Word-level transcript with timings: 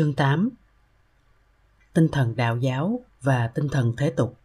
Chương 0.00 0.14
8 0.14 0.50
Tinh 1.94 2.08
thần 2.12 2.36
đạo 2.36 2.56
giáo 2.56 3.00
và 3.22 3.46
tinh 3.54 3.68
thần 3.68 3.94
thế 3.96 4.10
tục 4.10 4.38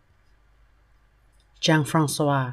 Jean-François 1.61 2.51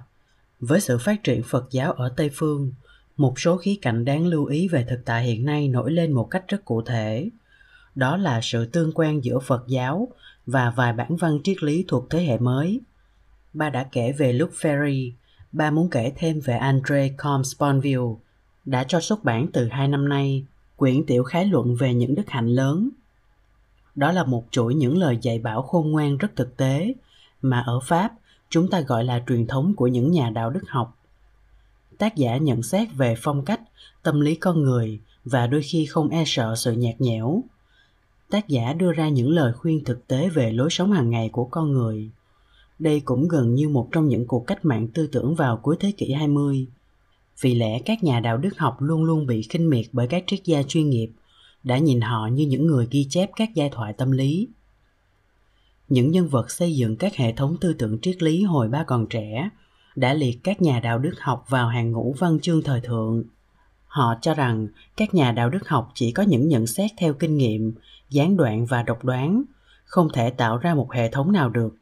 Với 0.60 0.80
sự 0.80 0.98
phát 0.98 1.24
triển 1.24 1.42
Phật 1.42 1.70
giáo 1.70 1.92
ở 1.92 2.14
Tây 2.16 2.30
Phương, 2.34 2.72
một 3.16 3.40
số 3.40 3.56
khía 3.56 3.74
cạnh 3.82 4.04
đáng 4.04 4.26
lưu 4.26 4.44
ý 4.44 4.68
về 4.68 4.86
thực 4.90 5.00
tại 5.04 5.24
hiện 5.24 5.44
nay 5.44 5.68
nổi 5.68 5.92
lên 5.92 6.12
một 6.12 6.28
cách 6.30 6.44
rất 6.48 6.64
cụ 6.64 6.82
thể. 6.82 7.28
Đó 7.94 8.16
là 8.16 8.40
sự 8.42 8.66
tương 8.66 8.92
quan 8.94 9.24
giữa 9.24 9.38
Phật 9.38 9.64
giáo 9.68 10.08
và 10.46 10.70
vài 10.70 10.92
bản 10.92 11.16
văn 11.16 11.38
triết 11.44 11.62
lý 11.62 11.84
thuộc 11.88 12.10
thế 12.10 12.22
hệ 12.24 12.38
mới. 12.38 12.80
Ba 13.52 13.70
đã 13.70 13.88
kể 13.92 14.12
về 14.12 14.32
Luke 14.32 14.54
Ferry, 14.54 15.12
ba 15.52 15.70
muốn 15.70 15.90
kể 15.90 16.12
thêm 16.16 16.40
về 16.40 16.56
André 16.56 17.08
Comte 17.08 17.48
Sponville, 17.48 18.14
đã 18.64 18.84
cho 18.84 19.00
xuất 19.00 19.24
bản 19.24 19.46
từ 19.52 19.68
hai 19.68 19.88
năm 19.88 20.08
nay 20.08 20.46
quyển 20.82 21.06
tiểu 21.06 21.24
khái 21.24 21.46
luận 21.46 21.74
về 21.74 21.94
những 21.94 22.14
đức 22.14 22.28
hạnh 22.30 22.48
lớn. 22.48 22.88
Đó 23.94 24.12
là 24.12 24.24
một 24.24 24.44
chuỗi 24.50 24.74
những 24.74 24.98
lời 24.98 25.18
dạy 25.22 25.38
bảo 25.38 25.62
khôn 25.62 25.90
ngoan 25.90 26.16
rất 26.16 26.36
thực 26.36 26.56
tế 26.56 26.94
mà 27.42 27.60
ở 27.66 27.80
Pháp 27.80 28.12
chúng 28.48 28.70
ta 28.70 28.80
gọi 28.80 29.04
là 29.04 29.22
truyền 29.28 29.46
thống 29.46 29.74
của 29.74 29.86
những 29.86 30.12
nhà 30.12 30.30
đạo 30.30 30.50
đức 30.50 30.68
học. 30.68 30.98
Tác 31.98 32.16
giả 32.16 32.36
nhận 32.36 32.62
xét 32.62 32.88
về 32.96 33.14
phong 33.18 33.44
cách, 33.44 33.60
tâm 34.02 34.20
lý 34.20 34.34
con 34.34 34.62
người 34.62 35.00
và 35.24 35.46
đôi 35.46 35.62
khi 35.62 35.86
không 35.86 36.08
e 36.08 36.24
sợ 36.26 36.54
sự 36.56 36.72
nhạt 36.72 37.00
nhẽo. 37.00 37.42
Tác 38.30 38.48
giả 38.48 38.72
đưa 38.72 38.92
ra 38.92 39.08
những 39.08 39.30
lời 39.30 39.52
khuyên 39.52 39.84
thực 39.84 40.06
tế 40.06 40.28
về 40.28 40.52
lối 40.52 40.70
sống 40.70 40.92
hàng 40.92 41.10
ngày 41.10 41.28
của 41.28 41.44
con 41.44 41.72
người. 41.72 42.10
Đây 42.78 43.00
cũng 43.00 43.28
gần 43.28 43.54
như 43.54 43.68
một 43.68 43.88
trong 43.92 44.08
những 44.08 44.26
cuộc 44.26 44.46
cách 44.46 44.64
mạng 44.64 44.88
tư 44.88 45.06
tưởng 45.06 45.34
vào 45.34 45.56
cuối 45.56 45.76
thế 45.80 45.92
kỷ 45.92 46.12
20 46.12 46.66
vì 47.42 47.54
lẽ 47.54 47.78
các 47.78 48.04
nhà 48.04 48.20
đạo 48.20 48.36
đức 48.36 48.58
học 48.58 48.76
luôn 48.80 49.04
luôn 49.04 49.26
bị 49.26 49.42
khinh 49.42 49.70
miệt 49.70 49.86
bởi 49.92 50.06
các 50.06 50.24
triết 50.26 50.44
gia 50.44 50.62
chuyên 50.62 50.90
nghiệp, 50.90 51.10
đã 51.62 51.78
nhìn 51.78 52.00
họ 52.00 52.26
như 52.32 52.46
những 52.46 52.66
người 52.66 52.88
ghi 52.90 53.06
chép 53.10 53.30
các 53.36 53.54
giai 53.54 53.68
thoại 53.72 53.92
tâm 53.92 54.10
lý. 54.10 54.48
Những 55.88 56.10
nhân 56.10 56.28
vật 56.28 56.50
xây 56.50 56.76
dựng 56.76 56.96
các 56.96 57.14
hệ 57.16 57.32
thống 57.32 57.56
tư 57.60 57.72
tưởng 57.72 57.98
triết 58.02 58.22
lý 58.22 58.42
hồi 58.42 58.68
ba 58.68 58.84
còn 58.84 59.06
trẻ 59.06 59.48
đã 59.96 60.14
liệt 60.14 60.38
các 60.44 60.62
nhà 60.62 60.80
đạo 60.80 60.98
đức 60.98 61.14
học 61.20 61.44
vào 61.48 61.68
hàng 61.68 61.92
ngũ 61.92 62.14
văn 62.18 62.38
chương 62.40 62.62
thời 62.62 62.80
thượng. 62.80 63.24
Họ 63.86 64.14
cho 64.22 64.34
rằng 64.34 64.68
các 64.96 65.14
nhà 65.14 65.32
đạo 65.32 65.50
đức 65.50 65.68
học 65.68 65.90
chỉ 65.94 66.12
có 66.12 66.22
những 66.22 66.48
nhận 66.48 66.66
xét 66.66 66.90
theo 66.98 67.14
kinh 67.14 67.36
nghiệm, 67.36 67.72
gián 68.10 68.36
đoạn 68.36 68.66
và 68.66 68.82
độc 68.82 69.04
đoán, 69.04 69.42
không 69.84 70.08
thể 70.12 70.30
tạo 70.30 70.58
ra 70.58 70.74
một 70.74 70.92
hệ 70.92 71.08
thống 71.08 71.32
nào 71.32 71.50
được. 71.50 71.76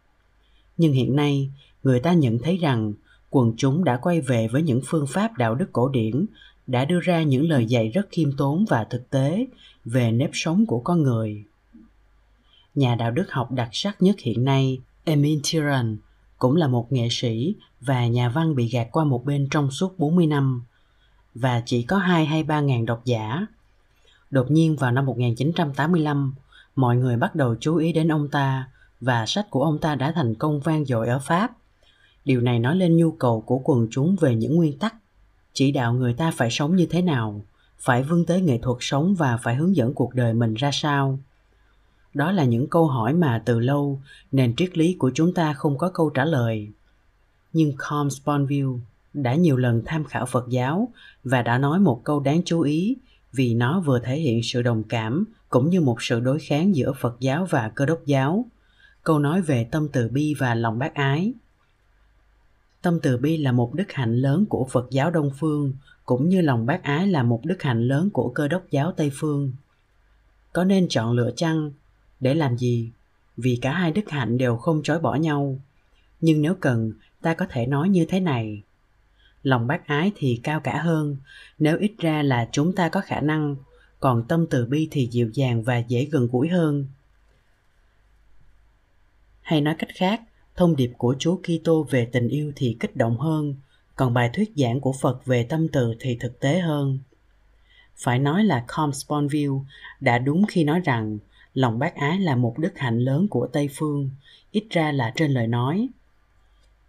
Nhưng 0.77 0.92
hiện 0.92 1.16
nay, 1.16 1.50
người 1.83 2.00
ta 2.00 2.12
nhận 2.12 2.38
thấy 2.38 2.56
rằng 2.56 2.92
quần 3.31 3.55
chúng 3.56 3.84
đã 3.84 3.97
quay 3.97 4.20
về 4.20 4.48
với 4.48 4.62
những 4.62 4.81
phương 4.86 5.06
pháp 5.06 5.39
đạo 5.39 5.55
đức 5.55 5.73
cổ 5.73 5.89
điển 5.89 6.27
đã 6.67 6.84
đưa 6.84 7.00
ra 7.00 7.23
những 7.23 7.48
lời 7.48 7.67
dạy 7.67 7.89
rất 7.89 8.06
khiêm 8.11 8.37
tốn 8.37 8.64
và 8.69 8.84
thực 8.84 9.11
tế 9.11 9.47
về 9.84 10.11
nếp 10.12 10.31
sống 10.33 10.67
của 10.67 10.81
con 10.81 11.03
người. 11.03 11.45
Nhà 12.75 12.95
đạo 12.95 13.11
đức 13.11 13.31
học 13.31 13.50
đặc 13.50 13.69
sắc 13.72 14.03
nhất 14.03 14.17
hiện 14.20 14.45
nay, 14.45 14.78
Emile 15.05 15.41
Tiran 15.53 15.97
cũng 16.39 16.56
là 16.56 16.67
một 16.67 16.92
nghệ 16.92 17.09
sĩ 17.11 17.55
và 17.81 18.06
nhà 18.06 18.28
văn 18.28 18.55
bị 18.55 18.69
gạt 18.69 18.89
qua 18.92 19.05
một 19.05 19.25
bên 19.25 19.48
trong 19.50 19.70
suốt 19.70 19.98
40 19.98 20.27
năm 20.27 20.62
và 21.34 21.62
chỉ 21.67 21.83
có 21.83 21.97
2 21.98 22.27
hay 22.27 22.42
3 22.42 22.61
ngàn 22.61 22.87
độc 22.87 23.05
giả. 23.05 23.47
Đột 24.31 24.50
nhiên 24.50 24.77
vào 24.77 24.92
năm 24.92 25.06
1985, 25.06 26.34
mọi 26.77 26.97
người 26.97 27.17
bắt 27.17 27.34
đầu 27.34 27.56
chú 27.61 27.77
ý 27.77 27.92
đến 27.92 28.12
ông 28.12 28.28
ta 28.28 28.69
và 29.00 29.27
sách 29.27 29.50
của 29.50 29.62
ông 29.65 29.78
ta 29.78 29.94
đã 29.94 30.12
thành 30.12 30.34
công 30.34 30.61
vang 30.61 30.84
dội 30.84 31.09
ở 31.09 31.19
Pháp 31.19 31.53
điều 32.30 32.41
này 32.41 32.58
nói 32.58 32.76
lên 32.76 32.96
nhu 32.96 33.10
cầu 33.10 33.41
của 33.41 33.60
quần 33.64 33.88
chúng 33.91 34.16
về 34.20 34.34
những 34.34 34.56
nguyên 34.56 34.78
tắc. 34.78 34.94
Chỉ 35.52 35.72
đạo 35.72 35.92
người 35.94 36.14
ta 36.14 36.30
phải 36.30 36.50
sống 36.50 36.76
như 36.76 36.86
thế 36.86 37.02
nào, 37.02 37.44
phải 37.78 38.02
vươn 38.02 38.24
tới 38.24 38.41
nghệ 38.41 38.58
thuật 38.58 38.76
sống 38.80 39.14
và 39.14 39.36
phải 39.36 39.54
hướng 39.54 39.76
dẫn 39.76 39.94
cuộc 39.94 40.14
đời 40.14 40.34
mình 40.34 40.54
ra 40.54 40.70
sao. 40.72 41.18
Đó 42.14 42.32
là 42.32 42.44
những 42.44 42.66
câu 42.66 42.86
hỏi 42.86 43.14
mà 43.14 43.42
từ 43.44 43.60
lâu, 43.60 44.00
nền 44.32 44.56
triết 44.56 44.78
lý 44.78 44.96
của 44.98 45.10
chúng 45.14 45.34
ta 45.34 45.52
không 45.52 45.78
có 45.78 45.91
câu 45.94 46.10
trả 46.10 46.24
lời. 46.24 46.68
Nhưng 47.52 47.72
com 47.78 48.10
sponville 48.10 48.78
đã 49.14 49.34
nhiều 49.34 49.56
lần 49.56 49.82
tham 49.86 50.04
khảo 50.04 50.26
phật 50.26 50.48
giáo 50.48 50.88
và 51.24 51.42
đã 51.42 51.58
nói 51.58 51.78
một 51.80 52.00
câu 52.04 52.20
đáng 52.20 52.42
chú 52.44 52.60
ý 52.60 52.97
vì 53.32 53.54
nó 53.54 53.80
vừa 53.80 53.98
thể 53.98 54.16
hiện 54.16 54.42
sự 54.42 54.62
đồng 54.62 54.82
cảm 54.82 55.24
cũng 55.48 55.70
như 55.70 55.80
một 55.80 56.02
sự 56.02 56.20
đối 56.20 56.38
kháng 56.38 56.74
giữa 56.74 56.92
phật 56.92 57.16
giáo 57.20 57.47
và 57.50 57.68
cơ 57.74 57.86
đốc 57.86 58.06
giáo. 58.06 58.44
Câu 59.02 59.18
nói 59.18 59.42
về 59.42 59.64
tâm 59.70 59.88
từ 59.92 60.08
bi 60.08 60.34
và 60.38 60.54
lòng 60.54 60.78
bác 60.78 60.94
ái. 60.94 61.32
Tâm 62.82 62.98
từ 63.02 63.16
bi 63.16 63.36
là 63.36 63.52
một 63.52 63.74
đức 63.74 63.92
hạnh 63.92 64.16
lớn 64.16 64.46
của 64.48 64.66
Phật 64.70 64.91
giáo 64.91 65.10
Đông 65.10 65.30
phương, 65.38 65.74
cũng 66.04 66.28
như 66.28 66.41
lòng 66.41 66.66
bác 66.66 66.82
ái 66.82 67.06
là 67.06 67.22
một 67.22 67.41
đức 67.44 67.62
hạnh 67.62 67.88
lớn 67.88 68.10
của 68.10 68.32
cơ 68.34 68.48
đốc 68.48 68.70
giáo 68.70 68.92
Tây 68.92 69.10
phương. 69.14 69.52
Có 70.52 70.64
nên 70.64 70.86
chọn 70.88 71.12
lựa 71.12 71.30
chăng? 71.36 71.72
Để 72.20 72.34
làm 72.34 72.58
gì? 72.58 72.91
Vì 73.36 73.58
cả 73.62 73.72
hai 73.72 73.92
đức 73.92 74.10
hạnh 74.10 74.38
đều 74.38 74.56
không 74.56 74.82
chối 74.82 74.98
bỏ 74.98 75.14
nhau. 75.14 75.60
Nhưng 76.20 76.42
nếu 76.42 76.54
cần, 76.54 76.92
ta 77.20 77.34
có 77.34 77.46
thể 77.50 77.66
nói 77.66 77.88
như 77.88 78.06
thế 78.08 78.20
này. 78.20 78.62
Lòng 79.42 79.66
bác 79.66 79.86
ái 79.86 80.12
thì 80.16 80.41
cao 80.42 80.60
cả 80.60 80.82
hơn, 80.82 81.16
nếu 81.58 81.78
ít 81.78 81.92
ra 81.98 82.22
là 82.22 82.48
chúng 82.52 82.74
ta 82.74 82.88
có 82.88 83.00
khả 83.00 83.20
năng, 83.20 83.56
còn 84.00 84.24
tâm 84.28 84.47
từ 84.50 84.66
bi 84.66 84.88
thì 84.91 85.08
dịu 85.12 85.30
dàng 85.34 85.62
và 85.62 85.78
dễ 85.78 86.04
gần 86.04 86.28
gũi 86.32 86.48
hơn. 86.48 86.86
Hay 89.41 89.60
nói 89.60 89.74
cách 89.78 89.91
khác, 89.94 90.20
thông 90.60 90.76
điệp 90.76 90.93
của 90.98 91.15
Chúa 91.19 91.37
Kitô 91.37 91.87
về 91.91 92.04
tình 92.12 92.28
yêu 92.28 92.53
thì 92.56 92.76
kích 92.81 92.97
động 92.97 93.19
hơn, 93.19 93.54
còn 93.97 94.15
bài 94.15 94.31
thuyết 94.32 94.53
giảng 94.56 94.81
của 94.81 94.93
Phật 95.00 95.26
về 95.26 95.43
tâm 95.43 95.69
từ 95.69 95.94
thì 96.00 96.16
thực 96.21 96.41
tế 96.41 96.59
hơn. 96.59 96.98
Phải 97.97 98.19
nói 98.19 98.44
là 98.44 98.65
Comsponville 98.76 99.59
đã 100.00 100.19
đúng 100.19 100.47
khi 100.47 100.65
nói 100.65 100.81
rằng 100.84 101.19
lòng 101.54 101.78
bác 101.78 101.94
ái 101.94 102.19
là 102.19 102.37
một 102.37 102.59
đức 102.59 102.78
hạnh 102.78 102.98
lớn 102.98 103.28
của 103.28 103.47
Tây 103.53 103.69
Phương, 103.72 104.10
ít 104.53 104.65
ra 104.71 104.93
là 104.93 105.12
trên 105.16 105.31
lời 105.31 105.47
nói. 105.47 105.88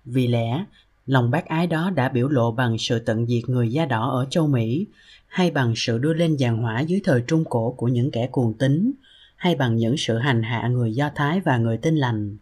Vì 0.05 0.27
lẽ, 0.27 0.65
lòng 1.05 1.31
bác 1.31 1.45
ái 1.45 1.67
đó 1.67 1.89
đã 1.89 2.09
biểu 2.09 2.29
lộ 2.29 2.51
bằng 2.51 2.77
sự 2.77 2.99
tận 2.99 3.25
diệt 3.25 3.49
người 3.49 3.71
da 3.71 3.85
đỏ 3.85 4.09
ở 4.09 4.25
châu 4.29 4.47
Mỹ, 4.47 4.85
hay 5.27 5.51
bằng 5.51 5.73
sự 5.75 5.97
đưa 5.97 6.13
lên 6.13 6.35
giàn 6.35 6.57
hỏa 6.57 6.79
dưới 6.79 7.01
thời 7.03 7.21
Trung 7.27 7.43
Cổ 7.49 7.71
của 7.77 7.87
những 7.87 8.11
kẻ 8.11 8.27
cuồng 8.27 8.53
tín, 8.53 8.91
hay 9.35 9.55
bằng 9.55 9.75
những 9.75 9.97
sự 9.97 10.17
hành 10.17 10.43
hạ 10.43 10.67
người 10.67 10.93
Do 10.93 11.09
Thái 11.15 11.39
và 11.39 11.57
người 11.57 11.77
tin 11.77 11.95
lành. 11.95 12.37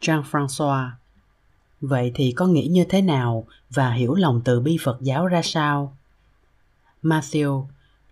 Jean-François. 0.00 0.88
Vậy 1.80 2.12
thì 2.14 2.32
có 2.32 2.46
nghĩ 2.46 2.66
như 2.66 2.84
thế 2.88 3.02
nào 3.02 3.46
và 3.70 3.92
hiểu 3.92 4.14
lòng 4.14 4.40
từ 4.44 4.60
bi 4.60 4.76
Phật 4.80 4.98
giáo 5.00 5.26
ra 5.26 5.42
sao? 5.42 5.96
Matthew, 7.02 7.66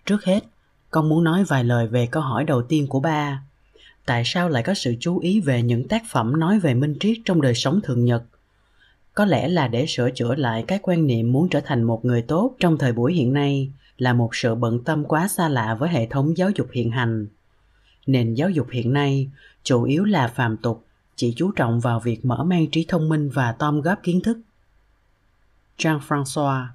trước 0.06 0.24
hết, 0.24 0.44
con 0.90 1.08
muốn 1.08 1.24
nói 1.24 1.44
vài 1.44 1.64
lời 1.64 1.86
về 1.86 2.06
câu 2.06 2.22
hỏi 2.22 2.44
đầu 2.44 2.62
tiên 2.62 2.86
của 2.86 3.00
ba. 3.00 3.42
Tại 4.06 4.22
sao 4.24 4.48
lại 4.48 4.62
có 4.62 4.74
sự 4.74 4.94
chú 5.00 5.18
ý 5.18 5.40
về 5.40 5.62
những 5.62 5.88
tác 5.88 6.02
phẩm 6.10 6.40
nói 6.40 6.58
về 6.58 6.74
minh 6.74 6.96
triết 7.00 7.18
trong 7.24 7.40
đời 7.40 7.54
sống 7.54 7.80
thường 7.84 8.04
nhật? 8.04 8.22
Có 9.14 9.24
lẽ 9.24 9.48
là 9.48 9.68
để 9.68 9.86
sửa 9.86 10.10
chữa 10.10 10.34
lại 10.34 10.64
cái 10.66 10.78
quan 10.82 11.06
niệm 11.06 11.32
muốn 11.32 11.48
trở 11.48 11.60
thành 11.60 11.82
một 11.82 12.04
người 12.04 12.22
tốt 12.22 12.54
trong 12.58 12.78
thời 12.78 12.92
buổi 12.92 13.14
hiện 13.14 13.32
nay 13.32 13.70
là 13.98 14.12
một 14.12 14.34
sự 14.34 14.54
bận 14.54 14.84
tâm 14.84 15.04
quá 15.04 15.28
xa 15.28 15.48
lạ 15.48 15.74
với 15.74 15.90
hệ 15.90 16.06
thống 16.06 16.36
giáo 16.36 16.50
dục 16.50 16.68
hiện 16.72 16.90
hành. 16.90 17.26
Nền 18.06 18.34
giáo 18.34 18.50
dục 18.50 18.66
hiện 18.72 18.92
nay 18.92 19.30
chủ 19.62 19.82
yếu 19.82 20.04
là 20.04 20.28
phàm 20.28 20.56
tục 20.56 20.83
chỉ 21.16 21.34
chú 21.36 21.52
trọng 21.52 21.80
vào 21.80 22.00
việc 22.00 22.24
mở 22.24 22.44
mang 22.44 22.70
trí 22.70 22.84
thông 22.88 23.08
minh 23.08 23.30
và 23.30 23.52
tom 23.52 23.80
góp 23.80 24.02
kiến 24.02 24.20
thức. 24.20 24.38
Jean-François, 25.78 26.66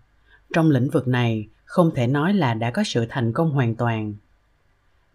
trong 0.54 0.70
lĩnh 0.70 0.90
vực 0.90 1.08
này 1.08 1.48
không 1.66 1.92
thể 1.96 2.08
nói 2.08 2.34
là 2.34 2.54
đã 2.54 2.72
có 2.72 2.84
sự 2.86 3.06
thành 3.10 3.34
công 3.34 3.52
hoàn 3.52 3.76
toàn. 3.76 4.14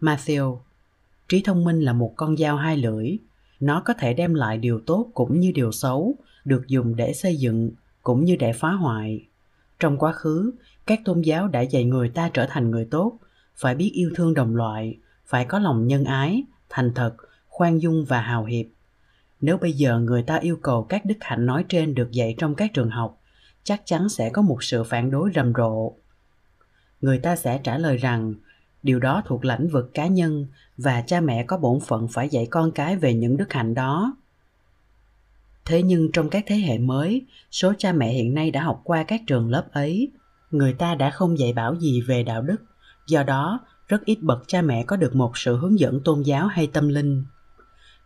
Matthew, 0.01 0.57
trí 1.29 1.41
thông 1.41 1.63
minh 1.63 1.81
là 1.81 1.93
một 1.93 2.13
con 2.15 2.37
dao 2.37 2.57
hai 2.57 2.77
lưỡi, 2.77 3.17
nó 3.59 3.81
có 3.85 3.93
thể 3.93 4.13
đem 4.13 4.33
lại 4.33 4.57
điều 4.57 4.79
tốt 4.85 5.07
cũng 5.13 5.39
như 5.39 5.51
điều 5.55 5.71
xấu, 5.71 6.15
được 6.45 6.67
dùng 6.67 6.95
để 6.95 7.13
xây 7.13 7.35
dựng 7.35 7.71
cũng 8.01 8.25
như 8.25 8.35
để 8.35 8.53
phá 8.53 8.71
hoại. 8.71 9.25
Trong 9.79 9.97
quá 9.97 10.11
khứ, 10.11 10.51
các 10.85 10.99
tôn 11.05 11.21
giáo 11.21 11.47
đã 11.47 11.61
dạy 11.61 11.83
người 11.83 12.09
ta 12.09 12.29
trở 12.33 12.47
thành 12.49 12.71
người 12.71 12.85
tốt, 12.85 13.17
phải 13.55 13.75
biết 13.75 13.91
yêu 13.93 14.11
thương 14.15 14.33
đồng 14.33 14.55
loại, 14.55 14.97
phải 15.25 15.45
có 15.45 15.59
lòng 15.59 15.87
nhân 15.87 16.03
ái, 16.03 16.43
thành 16.69 16.91
thật, 16.95 17.15
khoan 17.47 17.81
dung 17.81 18.05
và 18.05 18.21
hào 18.21 18.45
hiệp 18.45 18.65
nếu 19.41 19.57
bây 19.57 19.71
giờ 19.71 19.99
người 19.99 20.23
ta 20.23 20.35
yêu 20.35 20.57
cầu 20.61 20.83
các 20.83 21.05
đức 21.05 21.17
hạnh 21.21 21.45
nói 21.45 21.65
trên 21.69 21.95
được 21.95 22.11
dạy 22.11 22.35
trong 22.37 22.55
các 22.55 22.73
trường 22.73 22.89
học, 22.89 23.21
chắc 23.63 23.81
chắn 23.85 24.09
sẽ 24.09 24.29
có 24.29 24.41
một 24.41 24.63
sự 24.63 24.83
phản 24.83 25.11
đối 25.11 25.31
rầm 25.35 25.53
rộ. 25.57 25.93
Người 27.01 27.19
ta 27.19 27.35
sẽ 27.35 27.59
trả 27.63 27.77
lời 27.77 27.97
rằng, 27.97 28.33
điều 28.83 28.99
đó 28.99 29.21
thuộc 29.25 29.45
lĩnh 29.45 29.67
vực 29.67 29.93
cá 29.93 30.07
nhân 30.07 30.47
và 30.77 31.01
cha 31.01 31.21
mẹ 31.21 31.43
có 31.43 31.57
bổn 31.57 31.79
phận 31.79 32.07
phải 32.07 32.29
dạy 32.29 32.47
con 32.51 32.71
cái 32.71 32.97
về 32.97 33.13
những 33.13 33.37
đức 33.37 33.53
hạnh 33.53 33.73
đó. 33.73 34.15
Thế 35.65 35.83
nhưng 35.83 36.11
trong 36.11 36.29
các 36.29 36.43
thế 36.47 36.55
hệ 36.55 36.77
mới, 36.77 37.25
số 37.51 37.73
cha 37.77 37.91
mẹ 37.91 38.13
hiện 38.13 38.33
nay 38.33 38.51
đã 38.51 38.63
học 38.63 38.81
qua 38.83 39.03
các 39.03 39.21
trường 39.27 39.49
lớp 39.49 39.65
ấy. 39.71 40.11
Người 40.51 40.73
ta 40.73 40.95
đã 40.95 41.09
không 41.09 41.39
dạy 41.39 41.53
bảo 41.53 41.75
gì 41.75 42.01
về 42.01 42.23
đạo 42.23 42.41
đức, 42.41 42.63
do 43.07 43.23
đó 43.23 43.59
rất 43.87 44.05
ít 44.05 44.17
bậc 44.21 44.43
cha 44.47 44.61
mẹ 44.61 44.83
có 44.83 44.95
được 44.95 45.15
một 45.15 45.37
sự 45.37 45.57
hướng 45.57 45.79
dẫn 45.79 46.01
tôn 46.03 46.21
giáo 46.21 46.47
hay 46.47 46.67
tâm 46.67 46.87
linh 46.87 47.25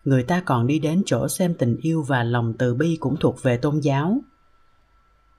người 0.10 0.24
ta 0.24 0.42
còn 0.46 0.68
đi 0.68 0.80
đến 0.80 1.02
chỗ 1.06 1.28
xem 1.28 1.54
tình 1.54 1.78
yêu 1.78 2.02
và 2.08 2.24
lòng 2.24 2.54
từ 2.58 2.74
bi 2.74 2.98
cũng 3.00 3.18
thuộc 3.20 3.44
về 3.44 3.58
tôn 3.58 3.80
giáo. 3.80 4.18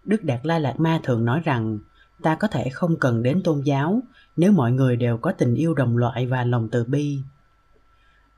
Đức 0.05 0.25
đạt 0.25 0.41
lai 0.47 0.61
lạt 0.61 0.81
ma 0.81 1.01
thường 1.03 1.25
nói 1.25 1.41
rằng, 1.45 1.79
ta 2.23 2.35
có 2.35 2.49
thể 2.49 2.69
không 2.69 2.97
cần 2.97 3.23
đến 3.23 3.43
tôn 3.45 3.61
giáo 3.61 4.01
nếu 4.37 4.53
mọi 4.53 4.73
người 4.73 4.97
đều 4.97 5.17
có 5.17 5.33
tình 5.33 5.55
yêu 5.55 5.75
đồng 5.75 5.97
loại 5.97 6.27
và 6.27 6.45
lòng 6.45 6.69
từ 6.69 6.85
bi. 6.85 7.19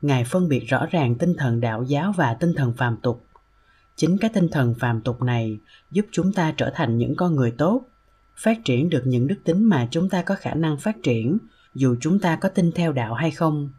Ngài 0.02 0.24
phân 0.24 0.48
biệt 0.48 0.60
rõ 0.60 0.86
ràng 0.90 1.14
tinh 1.14 1.34
thần 1.38 1.60
đạo 1.60 1.82
giáo 1.82 2.12
và 2.16 2.34
tinh 2.34 2.54
thần 2.56 2.72
phàm 2.72 2.96
tục. 2.96 3.24
Chính 3.96 4.18
cái 4.18 4.30
tinh 4.34 4.48
thần 4.48 4.74
phàm 4.74 5.00
tục 5.00 5.22
này 5.22 5.58
giúp 5.90 6.06
chúng 6.10 6.32
ta 6.32 6.54
trở 6.56 6.70
thành 6.74 6.98
những 6.98 7.16
con 7.16 7.36
người 7.36 7.50
tốt, 7.50 7.82
phát 8.36 8.64
triển 8.64 8.90
được 8.90 9.02
những 9.04 9.26
đức 9.26 9.38
tính 9.44 9.64
mà 9.64 9.88
chúng 9.90 10.08
ta 10.08 10.22
có 10.22 10.34
khả 10.34 10.54
năng 10.54 10.76
phát 10.76 10.96
triển, 11.02 11.38
dù 11.74 11.96
chúng 12.00 12.18
ta 12.18 12.36
có 12.36 12.48
tin 12.48 12.72
theo 12.72 12.92
đạo 12.92 13.14
hay 13.14 13.30
không 13.30 13.70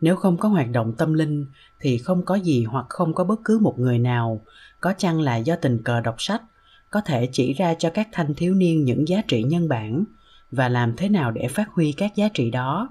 nếu 0.00 0.16
không 0.16 0.38
có 0.38 0.48
hoạt 0.48 0.70
động 0.70 0.94
tâm 0.98 1.12
linh 1.12 1.46
thì 1.80 1.98
không 1.98 2.24
có 2.24 2.34
gì 2.34 2.64
hoặc 2.64 2.86
không 2.88 3.14
có 3.14 3.24
bất 3.24 3.40
cứ 3.44 3.58
một 3.58 3.78
người 3.78 3.98
nào. 3.98 4.40
Có 4.80 4.92
chăng 4.98 5.20
là 5.20 5.36
do 5.36 5.56
tình 5.56 5.82
cờ 5.82 6.00
đọc 6.00 6.14
sách, 6.18 6.42
có 6.90 7.00
thể 7.00 7.28
chỉ 7.32 7.52
ra 7.52 7.74
cho 7.74 7.90
các 7.90 8.08
thanh 8.12 8.34
thiếu 8.34 8.54
niên 8.54 8.84
những 8.84 9.08
giá 9.08 9.22
trị 9.28 9.42
nhân 9.42 9.68
bản 9.68 10.04
và 10.50 10.68
làm 10.68 10.96
thế 10.96 11.08
nào 11.08 11.30
để 11.30 11.48
phát 11.48 11.68
huy 11.72 11.92
các 11.92 12.16
giá 12.16 12.28
trị 12.34 12.50
đó? 12.50 12.88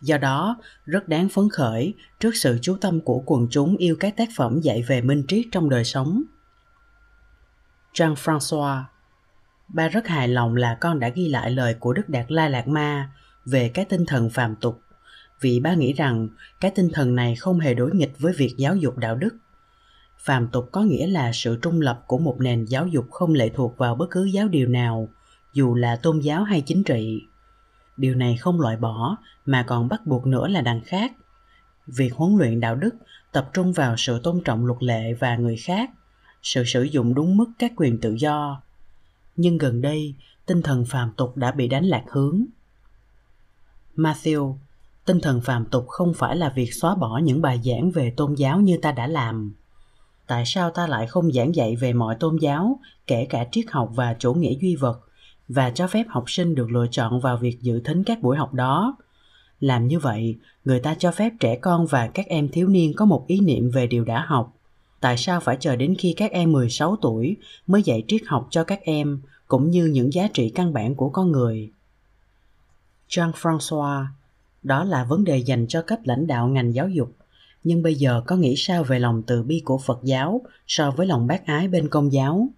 Do 0.00 0.18
đó, 0.18 0.56
rất 0.84 1.08
đáng 1.08 1.28
phấn 1.28 1.48
khởi 1.52 1.94
trước 2.20 2.36
sự 2.36 2.58
chú 2.62 2.76
tâm 2.80 3.00
của 3.00 3.22
quần 3.26 3.46
chúng 3.50 3.76
yêu 3.76 3.96
các 4.00 4.16
tác 4.16 4.28
phẩm 4.36 4.60
dạy 4.60 4.82
về 4.82 5.00
minh 5.00 5.24
triết 5.28 5.46
trong 5.52 5.70
đời 5.70 5.84
sống. 5.84 6.22
Jean 7.94 8.14
françois 8.14 8.82
ba 9.68 9.88
rất 9.88 10.06
hài 10.06 10.28
lòng 10.28 10.56
là 10.56 10.78
con 10.80 11.00
đã 11.00 11.08
ghi 11.08 11.28
lại 11.28 11.50
lời 11.50 11.74
của 11.74 11.92
đức 11.92 12.08
đạt 12.08 12.32
lai 12.32 12.50
lạt 12.50 12.68
ma 12.68 13.10
về 13.44 13.68
cái 13.68 13.84
tinh 13.84 14.06
thần 14.06 14.30
phàm 14.30 14.56
tục 14.56 14.80
vì 15.40 15.60
ba 15.60 15.74
nghĩ 15.74 15.92
rằng 15.92 16.28
cái 16.60 16.70
tinh 16.70 16.90
thần 16.92 17.14
này 17.14 17.36
không 17.36 17.60
hề 17.60 17.74
đối 17.74 17.94
nghịch 17.94 18.18
với 18.18 18.32
việc 18.32 18.54
giáo 18.56 18.76
dục 18.76 18.98
đạo 18.98 19.16
đức. 19.16 19.36
Phàm 20.18 20.48
tục 20.48 20.68
có 20.72 20.82
nghĩa 20.82 21.06
là 21.06 21.30
sự 21.34 21.58
trung 21.62 21.80
lập 21.80 22.02
của 22.06 22.18
một 22.18 22.36
nền 22.40 22.64
giáo 22.64 22.86
dục 22.86 23.10
không 23.10 23.34
lệ 23.34 23.48
thuộc 23.48 23.78
vào 23.78 23.94
bất 23.94 24.06
cứ 24.10 24.24
giáo 24.24 24.48
điều 24.48 24.68
nào, 24.68 25.08
dù 25.52 25.74
là 25.74 25.96
tôn 25.96 26.18
giáo 26.18 26.44
hay 26.44 26.60
chính 26.60 26.84
trị. 26.84 27.22
Điều 27.96 28.14
này 28.14 28.36
không 28.36 28.60
loại 28.60 28.76
bỏ, 28.76 29.16
mà 29.46 29.64
còn 29.66 29.88
bắt 29.88 30.06
buộc 30.06 30.26
nữa 30.26 30.48
là 30.48 30.60
đằng 30.60 30.80
khác. 30.84 31.12
Việc 31.86 32.14
huấn 32.14 32.36
luyện 32.38 32.60
đạo 32.60 32.74
đức 32.74 32.94
tập 33.32 33.50
trung 33.52 33.72
vào 33.72 33.96
sự 33.96 34.20
tôn 34.22 34.40
trọng 34.44 34.66
luật 34.66 34.82
lệ 34.82 35.14
và 35.14 35.36
người 35.36 35.56
khác, 35.56 35.90
sự 36.42 36.64
sử 36.64 36.82
dụng 36.82 37.14
đúng 37.14 37.36
mức 37.36 37.46
các 37.58 37.72
quyền 37.76 38.00
tự 38.00 38.14
do. 38.14 38.62
Nhưng 39.36 39.58
gần 39.58 39.80
đây, 39.80 40.14
tinh 40.46 40.62
thần 40.62 40.84
phàm 40.84 41.12
tục 41.16 41.36
đã 41.36 41.52
bị 41.52 41.68
đánh 41.68 41.84
lạc 41.84 42.04
hướng. 42.10 42.44
Matthew 43.96 44.56
tinh 45.04 45.20
thần 45.20 45.40
phàm 45.40 45.64
tục 45.64 45.88
không 45.88 46.14
phải 46.14 46.36
là 46.36 46.52
việc 46.56 46.74
xóa 46.74 46.94
bỏ 46.94 47.18
những 47.18 47.42
bài 47.42 47.60
giảng 47.64 47.90
về 47.90 48.12
tôn 48.16 48.34
giáo 48.34 48.60
như 48.60 48.76
ta 48.82 48.92
đã 48.92 49.06
làm. 49.06 49.54
Tại 50.26 50.42
sao 50.46 50.70
ta 50.70 50.86
lại 50.86 51.06
không 51.06 51.32
giảng 51.32 51.54
dạy 51.54 51.76
về 51.76 51.92
mọi 51.92 52.16
tôn 52.20 52.36
giáo, 52.36 52.78
kể 53.06 53.26
cả 53.30 53.46
triết 53.52 53.64
học 53.70 53.90
và 53.94 54.16
chủ 54.18 54.34
nghĩa 54.34 54.54
duy 54.60 54.76
vật, 54.76 55.00
và 55.48 55.70
cho 55.70 55.86
phép 55.86 56.04
học 56.08 56.24
sinh 56.26 56.54
được 56.54 56.70
lựa 56.70 56.86
chọn 56.90 57.20
vào 57.20 57.36
việc 57.36 57.60
dự 57.60 57.80
thính 57.80 58.04
các 58.04 58.22
buổi 58.22 58.36
học 58.36 58.54
đó? 58.54 58.96
Làm 59.60 59.88
như 59.88 59.98
vậy, 59.98 60.36
người 60.64 60.80
ta 60.80 60.94
cho 60.98 61.10
phép 61.10 61.32
trẻ 61.40 61.56
con 61.56 61.86
và 61.86 62.06
các 62.06 62.26
em 62.26 62.48
thiếu 62.48 62.68
niên 62.68 62.92
có 62.96 63.04
một 63.04 63.26
ý 63.26 63.40
niệm 63.40 63.70
về 63.70 63.86
điều 63.86 64.04
đã 64.04 64.24
học. 64.26 64.52
Tại 65.00 65.16
sao 65.16 65.40
phải 65.40 65.56
chờ 65.60 65.76
đến 65.76 65.94
khi 65.98 66.14
các 66.16 66.30
em 66.30 66.52
16 66.52 66.96
tuổi 66.96 67.36
mới 67.66 67.82
dạy 67.82 68.04
triết 68.08 68.22
học 68.26 68.46
cho 68.50 68.64
các 68.64 68.80
em, 68.82 69.20
cũng 69.48 69.70
như 69.70 69.84
những 69.86 70.12
giá 70.12 70.28
trị 70.34 70.50
căn 70.50 70.72
bản 70.72 70.94
của 70.94 71.08
con 71.08 71.32
người? 71.32 71.70
Jean-François 73.08 74.06
đó 74.64 74.84
là 74.84 75.04
vấn 75.04 75.24
đề 75.24 75.38
dành 75.38 75.66
cho 75.68 75.82
cấp 75.82 75.98
lãnh 76.04 76.26
đạo 76.26 76.48
ngành 76.48 76.74
giáo 76.74 76.88
dục. 76.88 77.16
Nhưng 77.64 77.82
bây 77.82 77.94
giờ 77.94 78.22
có 78.26 78.36
nghĩ 78.36 78.54
sao 78.56 78.84
về 78.84 78.98
lòng 78.98 79.22
từ 79.26 79.42
bi 79.42 79.62
của 79.64 79.78
phật 79.78 80.00
giáo 80.02 80.40
so 80.66 80.90
với 80.90 81.06
lòng 81.06 81.26
bác 81.26 81.46
ái 81.46 81.68
bên 81.68 81.88
công 81.88 82.12
giáo? 82.12 82.48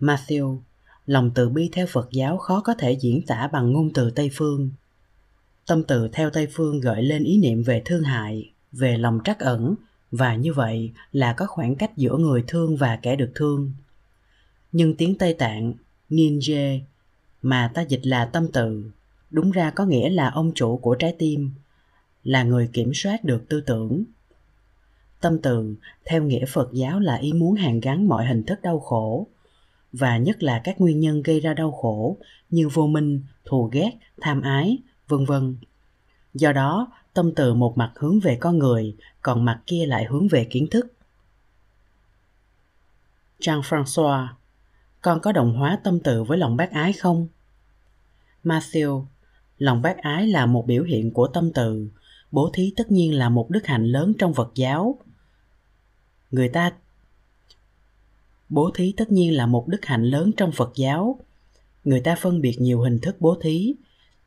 Matthew, 0.00 0.58
lòng 1.06 1.30
từ 1.34 1.48
bi 1.48 1.70
theo 1.72 1.86
phật 1.86 2.08
giáo 2.12 2.38
khó 2.38 2.60
có 2.60 2.74
thể 2.74 2.92
diễn 2.92 3.22
tả 3.26 3.48
bằng 3.52 3.72
ngôn 3.72 3.92
từ 3.92 4.10
tây 4.10 4.30
phương. 4.32 4.70
Tâm 5.66 5.82
từ 5.82 6.08
theo 6.12 6.30
tây 6.30 6.46
phương 6.52 6.80
gợi 6.80 7.02
lên 7.02 7.24
ý 7.24 7.38
niệm 7.38 7.62
về 7.62 7.82
thương 7.84 8.02
hại, 8.02 8.50
về 8.72 8.98
lòng 8.98 9.20
trắc 9.24 9.38
ẩn, 9.38 9.74
và 10.10 10.34
như 10.34 10.52
vậy 10.52 10.92
là 11.12 11.32
có 11.32 11.46
khoảng 11.46 11.76
cách 11.76 11.96
giữa 11.96 12.16
người 12.16 12.44
thương 12.46 12.76
và 12.76 12.96
kẻ 12.96 13.16
được 13.16 13.32
thương. 13.34 13.72
Nhưng 14.72 14.96
tiếng 14.96 15.18
tây 15.18 15.34
tạng 15.34 15.74
ninje 16.10 16.80
mà 17.42 17.70
ta 17.74 17.82
dịch 17.82 18.06
là 18.06 18.24
tâm 18.24 18.48
từ 18.52 18.90
đúng 19.30 19.50
ra 19.50 19.70
có 19.70 19.84
nghĩa 19.84 20.10
là 20.10 20.30
ông 20.30 20.52
chủ 20.54 20.76
của 20.76 20.94
trái 20.94 21.16
tim, 21.18 21.50
là 22.24 22.42
người 22.42 22.70
kiểm 22.72 22.90
soát 22.94 23.24
được 23.24 23.48
tư 23.48 23.60
tưởng. 23.60 24.04
Tâm 25.20 25.38
từ, 25.42 25.74
theo 26.04 26.22
nghĩa 26.22 26.44
phật 26.46 26.68
giáo 26.72 27.00
là 27.00 27.14
ý 27.16 27.32
muốn 27.32 27.54
hàn 27.54 27.80
gắn 27.80 28.08
mọi 28.08 28.26
hình 28.26 28.42
thức 28.42 28.62
đau 28.62 28.80
khổ, 28.80 29.26
và 29.92 30.16
nhất 30.16 30.42
là 30.42 30.60
các 30.64 30.80
nguyên 30.80 31.00
nhân 31.00 31.22
gây 31.22 31.40
ra 31.40 31.54
đau 31.54 31.72
khổ 31.72 32.16
như 32.50 32.68
vô 32.68 32.86
minh, 32.86 33.22
thù 33.44 33.68
ghét, 33.72 33.92
tham 34.20 34.42
ái, 34.42 34.78
vân 35.08 35.24
vân. 35.24 35.56
Do 36.34 36.52
đó, 36.52 36.92
tâm 37.14 37.34
từ 37.34 37.54
một 37.54 37.78
mặt 37.78 37.92
hướng 37.96 38.20
về 38.20 38.36
con 38.40 38.58
người, 38.58 38.96
còn 39.22 39.44
mặt 39.44 39.60
kia 39.66 39.86
lại 39.86 40.04
hướng 40.04 40.28
về 40.28 40.46
kiến 40.50 40.66
thức. 40.70 40.92
Jean 43.40 43.60
françois, 43.60 44.26
con 45.00 45.20
có 45.20 45.32
đồng 45.32 45.54
hóa 45.54 45.78
tâm 45.84 46.00
từ 46.00 46.24
với 46.24 46.38
lòng 46.38 46.56
bác 46.56 46.70
ái 46.70 46.92
không? 46.92 47.28
Matthew 48.44 49.04
lòng 49.58 49.82
bác 49.82 49.98
ái 49.98 50.26
là 50.26 50.46
một 50.46 50.66
biểu 50.66 50.84
hiện 50.84 51.10
của 51.10 51.26
tâm 51.26 51.52
từ. 51.52 51.88
Bố 52.32 52.50
thí 52.54 52.72
tất 52.76 52.90
nhiên 52.90 53.14
là 53.14 53.28
một 53.28 53.50
đức 53.50 53.66
hạnh 53.66 53.84
lớn 53.84 54.12
trong 54.18 54.34
phật 54.34 54.50
giáo. 54.54 54.98
Người 56.30 56.48
ta, 56.48 56.72
bố 58.48 58.70
thí 58.74 58.94
tất 58.96 59.12
nhiên 59.12 59.36
là 59.36 59.46
một 59.46 59.68
đức 59.68 59.84
hạnh 59.84 60.04
lớn 60.04 60.30
trong 60.36 60.52
phật 60.52 60.72
giáo. 60.76 61.20
Người 61.84 62.00
ta 62.00 62.16
phân 62.20 62.40
biệt 62.40 62.60
nhiều 62.60 62.80
hình 62.80 62.98
thức 62.98 63.16
bố 63.20 63.36
thí. 63.42 63.74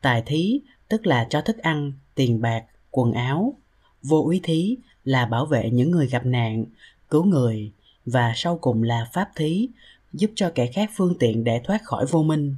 Tài 0.00 0.22
thí, 0.26 0.60
tức 0.88 1.06
là 1.06 1.26
cho 1.30 1.40
thức 1.40 1.58
ăn, 1.58 1.92
tiền 2.14 2.40
bạc, 2.40 2.64
quần 2.90 3.12
áo. 3.12 3.54
Vô 4.02 4.22
úy 4.22 4.40
thí 4.42 4.76
là 5.04 5.26
bảo 5.26 5.46
vệ 5.46 5.70
những 5.70 5.90
người 5.90 6.06
gặp 6.06 6.26
nạn, 6.26 6.64
cứu 7.10 7.24
người. 7.24 7.72
Và 8.06 8.32
sau 8.36 8.58
cùng 8.58 8.82
là 8.82 9.06
pháp 9.12 9.30
thí, 9.36 9.68
giúp 10.12 10.30
cho 10.34 10.52
kẻ 10.54 10.66
khác 10.66 10.90
phương 10.96 11.18
tiện 11.18 11.44
để 11.44 11.60
thoát 11.64 11.84
khỏi 11.84 12.06
vô 12.06 12.22
minh 12.22 12.56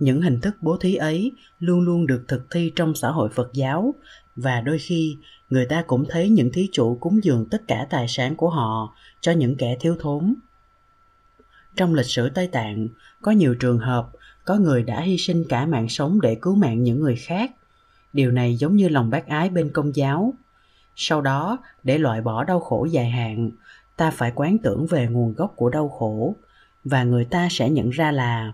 những 0.00 0.22
hình 0.22 0.40
thức 0.40 0.56
bố 0.60 0.76
thí 0.76 0.94
ấy 0.94 1.32
luôn 1.58 1.80
luôn 1.80 2.06
được 2.06 2.24
thực 2.28 2.50
thi 2.50 2.72
trong 2.76 2.94
xã 2.94 3.10
hội 3.10 3.28
phật 3.28 3.50
giáo. 3.52 3.94
Và 4.36 4.60
đôi 4.60 4.78
khi, 4.78 5.16
người 5.50 5.66
ta 5.66 5.82
cũng 5.86 6.04
thấy 6.08 6.28
những 6.28 6.52
thí 6.52 6.68
chủ 6.72 6.98
cúng 7.00 7.24
dường 7.24 7.48
tất 7.50 7.62
cả 7.68 7.86
tài 7.90 8.08
sản 8.08 8.36
của 8.36 8.50
họ 8.50 8.94
cho 9.20 9.32
những 9.32 9.56
kẻ 9.56 9.76
thiếu 9.80 9.96
thốn. 10.00 10.34
Trong 11.76 11.94
lịch 11.94 12.06
sử 12.06 12.28
tây 12.28 12.46
tạng, 12.46 12.88
có 13.22 13.32
nhiều 13.32 13.54
trường 13.54 13.78
hợp 13.78 14.10
có 14.44 14.56
người 14.56 14.82
đã 14.82 15.00
hy 15.00 15.18
sinh 15.18 15.44
cả 15.48 15.66
mạng 15.66 15.88
sống 15.88 16.20
để 16.20 16.34
cứu 16.34 16.54
mạng 16.54 16.82
những 16.82 17.00
người 17.00 17.16
khác. 17.16 17.52
Điều 18.12 18.30
này 18.30 18.56
giống 18.56 18.76
như 18.76 18.88
lòng 18.88 19.10
bác 19.10 19.26
ái 19.26 19.50
bên 19.50 19.70
công 19.72 19.96
giáo. 19.96 20.34
Sau 20.96 21.20
đó, 21.20 21.58
để 21.82 21.98
loại 21.98 22.20
bỏ 22.20 22.44
đau 22.44 22.60
khổ 22.60 22.84
dài 22.90 23.10
hạn, 23.10 23.50
ta 23.96 24.10
phải 24.10 24.32
quán 24.34 24.58
tưởng 24.58 24.86
về 24.86 25.06
nguồn 25.06 25.34
gốc 25.34 25.52
của 25.56 25.70
đau 25.70 25.88
khổ. 25.88 26.36
Và 26.84 27.04
người 27.04 27.24
ta 27.24 27.48
sẽ 27.50 27.70
nhận 27.70 27.90
ra 27.90 28.12
là 28.12 28.52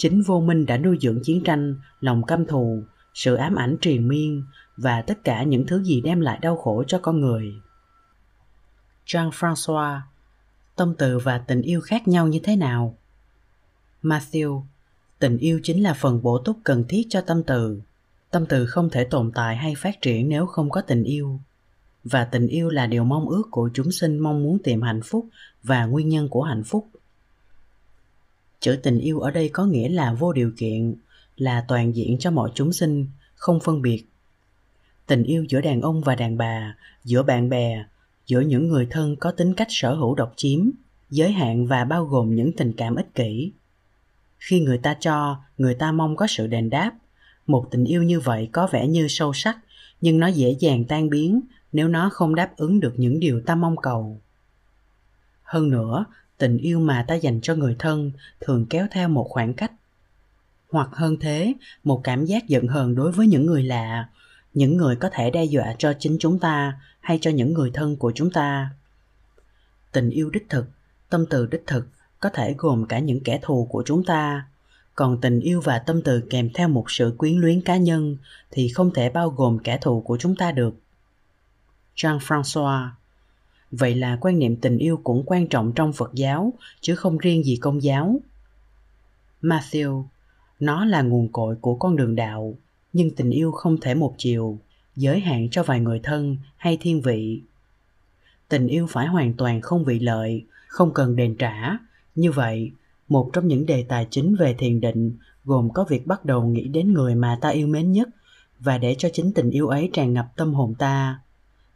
chính 0.00 0.22
vô 0.22 0.40
minh 0.40 0.66
đã 0.66 0.78
nuôi 0.78 0.98
dưỡng 1.00 1.20
chiến 1.22 1.42
tranh, 1.44 1.76
lòng 2.00 2.22
căm 2.22 2.46
thù, 2.46 2.82
sự 3.14 3.34
ám 3.34 3.54
ảnh 3.54 3.76
triền 3.80 4.08
miên 4.08 4.44
và 4.76 5.02
tất 5.02 5.24
cả 5.24 5.42
những 5.42 5.66
thứ 5.66 5.82
gì 5.82 6.00
đem 6.00 6.20
lại 6.20 6.38
đau 6.42 6.56
khổ 6.56 6.84
cho 6.86 6.98
con 6.98 7.20
người. 7.20 7.54
Jean 9.06 9.30
françois, 9.30 10.00
tâm 10.76 10.94
từ 10.98 11.18
và 11.18 11.38
tình 11.38 11.62
yêu 11.62 11.80
khác 11.80 12.08
nhau 12.08 12.28
như 12.28 12.40
thế 12.42 12.56
nào? 12.56 12.96
Matthew, 14.02 14.62
tình 15.18 15.38
yêu 15.38 15.60
chính 15.62 15.82
là 15.82 15.94
phần 15.94 16.22
bổ 16.22 16.38
túc 16.38 16.58
cần 16.64 16.84
thiết 16.88 17.06
cho 17.10 17.20
tâm 17.20 17.42
từ. 17.42 17.80
Tâm 18.30 18.46
từ 18.46 18.66
không 18.66 18.90
thể 18.90 19.04
tồn 19.04 19.32
tại 19.34 19.56
hay 19.56 19.74
phát 19.74 20.02
triển 20.02 20.28
nếu 20.28 20.46
không 20.46 20.70
có 20.70 20.80
tình 20.80 21.04
yêu. 21.04 21.40
Và 22.04 22.24
tình 22.24 22.46
yêu 22.46 22.70
là 22.70 22.86
điều 22.86 23.04
mong 23.04 23.28
ước 23.28 23.48
của 23.50 23.70
chúng 23.74 23.92
sinh 23.92 24.18
mong 24.18 24.42
muốn 24.42 24.58
tìm 24.64 24.82
hạnh 24.82 25.00
phúc 25.04 25.28
và 25.62 25.84
nguyên 25.84 26.08
nhân 26.08 26.28
của 26.28 26.42
hạnh 26.42 26.64
phúc 26.64 26.88
chữ 28.60 28.76
tình 28.82 28.98
yêu 28.98 29.20
ở 29.20 29.30
đây 29.30 29.48
có 29.48 29.66
nghĩa 29.66 29.88
là 29.88 30.14
vô 30.14 30.32
điều 30.32 30.52
kiện, 30.56 30.94
là 31.36 31.64
toàn 31.68 31.96
diện 31.96 32.18
cho 32.18 32.30
mọi 32.30 32.50
chúng 32.54 32.72
sinh, 32.72 33.06
không 33.34 33.60
phân 33.60 33.82
biệt. 33.82 34.04
Tình 35.06 35.22
yêu 35.22 35.44
giữa 35.48 35.60
đàn 35.60 35.80
ông 35.80 36.00
và 36.00 36.14
đàn 36.14 36.36
bà, 36.36 36.76
giữa 37.04 37.22
bạn 37.22 37.48
bè, 37.48 37.84
giữa 38.26 38.40
những 38.40 38.68
người 38.68 38.86
thân 38.90 39.16
có 39.16 39.30
tính 39.30 39.54
cách 39.54 39.68
sở 39.70 39.94
hữu 39.94 40.14
độc 40.14 40.32
chiếm, 40.36 40.70
giới 41.10 41.32
hạn 41.32 41.66
và 41.66 41.84
bao 41.84 42.04
gồm 42.04 42.34
những 42.34 42.52
tình 42.52 42.72
cảm 42.76 42.94
ích 42.94 43.14
kỷ. 43.14 43.52
Khi 44.38 44.60
người 44.60 44.78
ta 44.78 44.96
cho, 45.00 45.36
người 45.58 45.74
ta 45.74 45.92
mong 45.92 46.16
có 46.16 46.26
sự 46.26 46.46
đền 46.46 46.70
đáp. 46.70 46.92
Một 47.46 47.68
tình 47.70 47.84
yêu 47.84 48.02
như 48.02 48.20
vậy 48.20 48.48
có 48.52 48.68
vẻ 48.72 48.88
như 48.88 49.06
sâu 49.08 49.32
sắc, 49.32 49.58
nhưng 50.00 50.18
nó 50.18 50.26
dễ 50.26 50.56
dàng 50.58 50.84
tan 50.84 51.10
biến 51.10 51.40
nếu 51.72 51.88
nó 51.88 52.08
không 52.12 52.34
đáp 52.34 52.56
ứng 52.56 52.80
được 52.80 52.94
những 52.96 53.20
điều 53.20 53.40
ta 53.40 53.54
mong 53.54 53.76
cầu. 53.76 54.20
Hơn 55.42 55.70
nữa 55.70 56.04
tình 56.40 56.58
yêu 56.58 56.80
mà 56.80 57.04
ta 57.08 57.14
dành 57.14 57.40
cho 57.40 57.54
người 57.54 57.76
thân 57.78 58.12
thường 58.40 58.66
kéo 58.70 58.86
theo 58.90 59.08
một 59.08 59.26
khoảng 59.30 59.54
cách. 59.54 59.72
Hoặc 60.70 60.88
hơn 60.92 61.16
thế, 61.20 61.54
một 61.84 62.00
cảm 62.04 62.24
giác 62.24 62.48
giận 62.48 62.66
hờn 62.66 62.94
đối 62.94 63.12
với 63.12 63.26
những 63.26 63.46
người 63.46 63.62
lạ, 63.62 64.08
những 64.54 64.76
người 64.76 64.96
có 64.96 65.10
thể 65.12 65.30
đe 65.30 65.44
dọa 65.44 65.74
cho 65.78 65.92
chính 65.98 66.16
chúng 66.20 66.38
ta 66.38 66.80
hay 67.00 67.18
cho 67.20 67.30
những 67.30 67.54
người 67.54 67.70
thân 67.74 67.96
của 67.96 68.12
chúng 68.14 68.30
ta. 68.30 68.70
Tình 69.92 70.10
yêu 70.10 70.30
đích 70.30 70.48
thực, 70.48 70.66
tâm 71.10 71.26
từ 71.30 71.46
đích 71.46 71.66
thực 71.66 71.86
có 72.20 72.28
thể 72.28 72.54
gồm 72.58 72.86
cả 72.86 72.98
những 72.98 73.20
kẻ 73.20 73.38
thù 73.42 73.68
của 73.70 73.82
chúng 73.86 74.04
ta. 74.04 74.46
Còn 74.94 75.20
tình 75.20 75.40
yêu 75.40 75.60
và 75.60 75.78
tâm 75.78 76.02
từ 76.02 76.22
kèm 76.30 76.50
theo 76.54 76.68
một 76.68 76.90
sự 76.90 77.14
quyến 77.18 77.34
luyến 77.36 77.60
cá 77.60 77.76
nhân 77.76 78.16
thì 78.50 78.68
không 78.68 78.90
thể 78.94 79.10
bao 79.10 79.30
gồm 79.30 79.58
kẻ 79.58 79.78
thù 79.80 80.00
của 80.00 80.16
chúng 80.20 80.36
ta 80.36 80.52
được. 80.52 80.74
Jean 81.96 82.18
françois 82.18 82.88
vậy 83.70 83.94
là 83.94 84.18
quan 84.20 84.38
niệm 84.38 84.56
tình 84.56 84.78
yêu 84.78 85.00
cũng 85.04 85.22
quan 85.26 85.46
trọng 85.46 85.72
trong 85.72 85.92
phật 85.92 86.10
giáo, 86.14 86.52
chứ 86.80 86.94
không 86.94 87.18
riêng 87.18 87.44
gì 87.44 87.56
công 87.56 87.82
giáo. 87.82 88.20
Matthew, 89.42 90.04
nó 90.60 90.84
là 90.84 91.02
nguồn 91.02 91.28
cội 91.32 91.56
của 91.60 91.74
con 91.74 91.96
đường 91.96 92.16
đạo, 92.16 92.54
nhưng 92.92 93.10
tình 93.10 93.30
yêu 93.30 93.52
không 93.52 93.80
thể 93.80 93.94
một 93.94 94.14
chiều, 94.18 94.58
giới 94.96 95.20
hạn 95.20 95.48
cho 95.50 95.62
vài 95.62 95.80
người 95.80 96.00
thân 96.02 96.36
hay 96.56 96.78
thiên 96.80 97.00
vị. 97.00 97.42
Tình 98.48 98.66
yêu 98.66 98.86
phải 98.90 99.06
hoàn 99.06 99.32
toàn 99.32 99.60
không 99.60 99.84
vị 99.84 99.98
lợi, 99.98 100.44
không 100.66 100.94
cần 100.94 101.16
đền 101.16 101.36
trả. 101.38 101.78
Như 102.14 102.32
vậy, 102.32 102.70
một 103.08 103.30
trong 103.32 103.48
những 103.48 103.66
đề 103.66 103.84
tài 103.88 104.06
chính 104.10 104.36
về 104.36 104.54
thiền 104.58 104.80
định 104.80 105.16
gồm 105.44 105.70
có 105.72 105.84
việc 105.88 106.06
bắt 106.06 106.24
đầu 106.24 106.44
nghĩ 106.44 106.68
đến 106.68 106.92
người 106.92 107.14
mà 107.14 107.38
ta 107.40 107.48
yêu 107.48 107.66
mến 107.66 107.92
nhất 107.92 108.08
và 108.60 108.78
để 108.78 108.94
cho 108.98 109.08
chính 109.12 109.32
tình 109.32 109.50
yêu 109.50 109.68
ấy 109.68 109.90
tràn 109.92 110.12
ngập 110.12 110.26
tâm 110.36 110.54
hồn 110.54 110.74
ta 110.74 111.20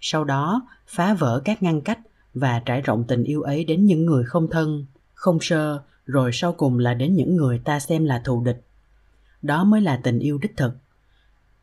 sau 0.06 0.24
đó, 0.24 0.62
phá 0.86 1.14
vỡ 1.14 1.42
các 1.44 1.62
ngăn 1.62 1.80
cách 1.80 1.98
và 2.34 2.62
trải 2.66 2.80
rộng 2.80 3.04
tình 3.04 3.24
yêu 3.24 3.42
ấy 3.42 3.64
đến 3.64 3.86
những 3.86 4.06
người 4.06 4.24
không 4.24 4.50
thân, 4.50 4.86
không 5.14 5.38
sơ, 5.40 5.82
rồi 6.06 6.30
sau 6.32 6.52
cùng 6.52 6.78
là 6.78 6.94
đến 6.94 7.14
những 7.14 7.36
người 7.36 7.58
ta 7.64 7.80
xem 7.80 8.04
là 8.04 8.22
thù 8.24 8.44
địch. 8.44 8.64
Đó 9.42 9.64
mới 9.64 9.80
là 9.80 10.00
tình 10.02 10.18
yêu 10.18 10.38
đích 10.38 10.56
thực. 10.56 10.76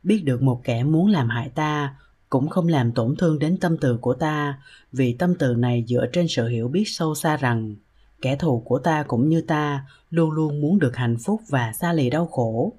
Biết 0.04 0.22
được 0.26 0.42
một 0.42 0.62
kẻ 0.64 0.84
muốn 0.84 1.08
làm 1.08 1.30
hại 1.30 1.50
ta 1.50 1.96
cũng 2.30 2.50
không 2.50 2.68
làm 2.68 2.92
tổn 2.92 3.16
thương 3.16 3.40
đến 3.40 3.58
tâm 3.58 3.78
từ 3.78 3.98
của 3.98 4.14
ta, 4.14 4.62
vì 4.92 5.14
tâm 5.14 5.36
từ 5.36 5.56
này 5.56 5.86
dựa 5.88 6.06
trên 6.14 6.28
sự 6.28 6.48
hiểu 6.48 6.68
biết 6.68 6.84
sâu 6.86 7.16
xa 7.16 7.38
rằng 7.38 7.76
kẻ 8.22 8.36
thù 8.36 8.64
của 8.66 8.80
ta 8.80 9.04
cũng 9.04 9.30
như 9.30 9.42
ta 9.42 9.86
luôn 10.10 10.32
luôn 10.32 10.62
muốn 10.62 10.80
được 10.80 10.96
hạnh 10.96 11.18
phúc 11.26 11.42
và 11.50 11.74
xa 11.74 11.94
lì 11.94 12.10
đau 12.10 12.28
khổ. 12.28 12.74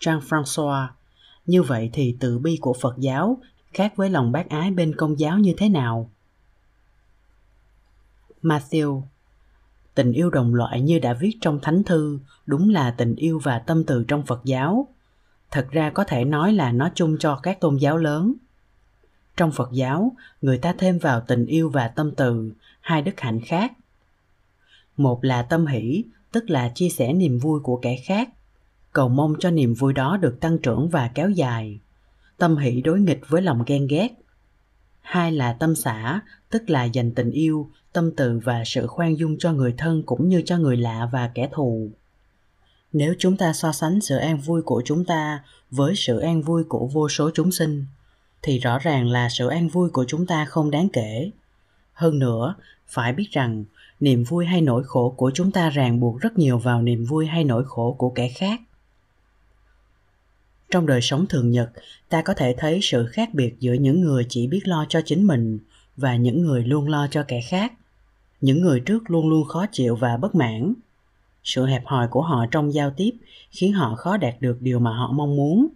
Jean 0.00 0.20
françois 0.20 0.86
như 1.50 1.62
vậy 1.62 1.90
thì 1.92 2.16
từ 2.20 2.38
bi 2.38 2.58
của 2.60 2.72
phật 2.80 2.94
giáo 2.98 3.38
khác 3.72 3.92
với 3.96 4.10
lòng 4.10 4.32
bác 4.32 4.48
ái 4.48 4.70
bên 4.70 4.94
công 4.96 5.18
giáo 5.18 5.38
như 5.38 5.54
thế 5.56 5.68
nào? 5.68 6.10
Matthew, 8.42 9.02
tình 9.94 10.12
yêu 10.12 10.30
đồng 10.30 10.54
loại 10.54 10.80
như 10.80 10.98
đã 10.98 11.12
viết 11.12 11.38
trong 11.40 11.60
thánh 11.62 11.82
thư, 11.84 12.18
đúng 12.46 12.70
là 12.70 12.90
tình 12.90 13.14
yêu 13.14 13.38
và 13.38 13.58
tâm 13.58 13.84
từ 13.84 14.04
trong 14.08 14.26
phật 14.26 14.40
giáo. 14.44 14.88
Thật 15.50 15.68
ra 15.70 15.90
có 15.90 16.04
thể 16.04 16.24
nói 16.24 16.52
là 16.52 16.72
nó 16.72 16.90
chung 16.94 17.16
cho 17.18 17.40
các 17.42 17.60
tôn 17.60 17.76
giáo 17.76 17.96
lớn. 17.96 18.34
Trong 19.36 19.52
phật 19.52 19.68
giáo, 19.72 20.12
người 20.42 20.58
ta 20.58 20.74
thêm 20.78 20.98
vào 20.98 21.20
tình 21.20 21.46
yêu 21.46 21.70
và 21.70 21.88
tâm 21.88 22.10
từ, 22.16 22.52
hai 22.80 23.02
đức 23.02 23.20
hạnh 23.20 23.40
khác. 23.40 23.72
Một 24.96 25.24
là 25.24 25.42
tâm 25.42 25.66
hỷ, 25.66 26.04
tức 26.32 26.50
là 26.50 26.72
chia 26.74 26.88
sẻ 26.88 27.12
niềm 27.12 27.38
vui 27.38 27.60
của 27.60 27.76
kẻ 27.76 27.96
khác 28.04 28.28
cầu 28.92 29.08
mong 29.08 29.34
cho 29.40 29.50
niềm 29.50 29.74
vui 29.74 29.92
đó 29.92 30.16
được 30.16 30.40
tăng 30.40 30.58
trưởng 30.58 30.88
và 30.88 31.10
kéo 31.14 31.30
dài. 31.30 31.80
Tâm 32.38 32.56
hỷ 32.56 32.80
đối 32.80 33.00
nghịch 33.00 33.20
với 33.28 33.42
lòng 33.42 33.62
ghen 33.66 33.86
ghét. 33.86 34.08
Hai 35.00 35.32
là 35.32 35.52
tâm 35.52 35.74
xã 35.74 36.20
tức 36.50 36.70
là 36.70 36.84
dành 36.84 37.14
tình 37.14 37.30
yêu, 37.30 37.70
tâm 37.92 38.10
từ 38.16 38.40
và 38.44 38.62
sự 38.66 38.86
khoan 38.86 39.18
dung 39.18 39.38
cho 39.38 39.52
người 39.52 39.74
thân 39.78 40.02
cũng 40.06 40.28
như 40.28 40.42
cho 40.44 40.58
người 40.58 40.76
lạ 40.76 41.08
và 41.12 41.30
kẻ 41.34 41.48
thù. 41.52 41.90
Nếu 42.92 43.14
chúng 43.18 43.36
ta 43.36 43.52
so 43.52 43.72
sánh 43.72 44.00
sự 44.00 44.16
an 44.16 44.38
vui 44.38 44.62
của 44.62 44.82
chúng 44.84 45.04
ta 45.04 45.42
với 45.70 45.96
sự 45.96 46.18
an 46.18 46.42
vui 46.42 46.64
của 46.64 46.86
vô 46.86 47.08
số 47.08 47.30
chúng 47.34 47.52
sinh, 47.52 47.84
thì 48.42 48.58
rõ 48.58 48.78
ràng 48.78 49.08
là 49.08 49.28
sự 49.28 49.48
an 49.48 49.68
vui 49.68 49.90
của 49.90 50.04
chúng 50.08 50.26
ta 50.26 50.44
không 50.44 50.70
đáng 50.70 50.88
kể. 50.92 51.30
Hơn 51.92 52.18
nữa, 52.18 52.54
phải 52.86 53.12
biết 53.12 53.28
rằng, 53.30 53.64
niềm 54.00 54.24
vui 54.24 54.46
hay 54.46 54.60
nỗi 54.60 54.82
khổ 54.84 55.14
của 55.16 55.30
chúng 55.34 55.52
ta 55.52 55.70
ràng 55.70 56.00
buộc 56.00 56.20
rất 56.20 56.38
nhiều 56.38 56.58
vào 56.58 56.82
niềm 56.82 57.04
vui 57.04 57.26
hay 57.26 57.44
nỗi 57.44 57.64
khổ 57.66 57.94
của 57.98 58.10
kẻ 58.10 58.28
khác 58.28 58.60
trong 60.70 60.86
đời 60.86 61.00
sống 61.00 61.26
thường 61.26 61.50
nhật, 61.50 61.70
ta 62.08 62.22
có 62.22 62.34
thể 62.34 62.54
thấy 62.58 62.78
sự 62.82 63.06
khác 63.06 63.34
biệt 63.34 63.54
giữa 63.60 63.72
những 63.72 64.00
người 64.00 64.26
chỉ 64.28 64.46
biết 64.46 64.60
lo 64.64 64.86
cho 64.88 65.00
chính 65.04 65.22
mình 65.22 65.58
và 65.96 66.16
những 66.16 66.42
người 66.42 66.64
luôn 66.64 66.88
lo 66.88 67.06
cho 67.10 67.24
kẻ 67.28 67.40
khác. 67.48 67.72
Những 68.40 68.60
người 68.60 68.80
trước 68.80 69.10
luôn 69.10 69.28
luôn 69.28 69.44
khó 69.44 69.66
chịu 69.72 69.96
và 69.96 70.16
bất 70.16 70.34
mãn. 70.34 70.74
Sự 71.44 71.66
hẹp 71.66 71.82
hòi 71.86 72.08
của 72.08 72.22
họ 72.22 72.46
trong 72.50 72.74
giao 72.74 72.90
tiếp 72.90 73.10
khiến 73.50 73.72
họ 73.72 73.94
khó 73.94 74.16
đạt 74.16 74.34
được 74.40 74.56
điều 74.60 74.78
mà 74.78 74.90
họ 74.96 75.12
mong 75.12 75.36
muốn. 75.36 75.68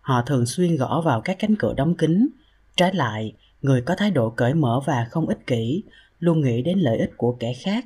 Họ 0.00 0.22
thường 0.22 0.46
xuyên 0.46 0.76
gõ 0.76 1.00
vào 1.00 1.20
các 1.20 1.36
cánh 1.38 1.56
cửa 1.56 1.74
đóng 1.74 1.94
kín. 1.94 2.28
Trái 2.76 2.94
lại, 2.94 3.32
người 3.62 3.82
có 3.82 3.94
thái 3.98 4.10
độ 4.10 4.30
cởi 4.30 4.54
mở 4.54 4.80
và 4.86 5.06
không 5.10 5.28
ích 5.28 5.46
kỷ 5.46 5.82
luôn 6.20 6.40
nghĩ 6.40 6.62
đến 6.62 6.78
lợi 6.78 6.98
ích 6.98 7.10
của 7.16 7.36
kẻ 7.40 7.52
khác. 7.52 7.84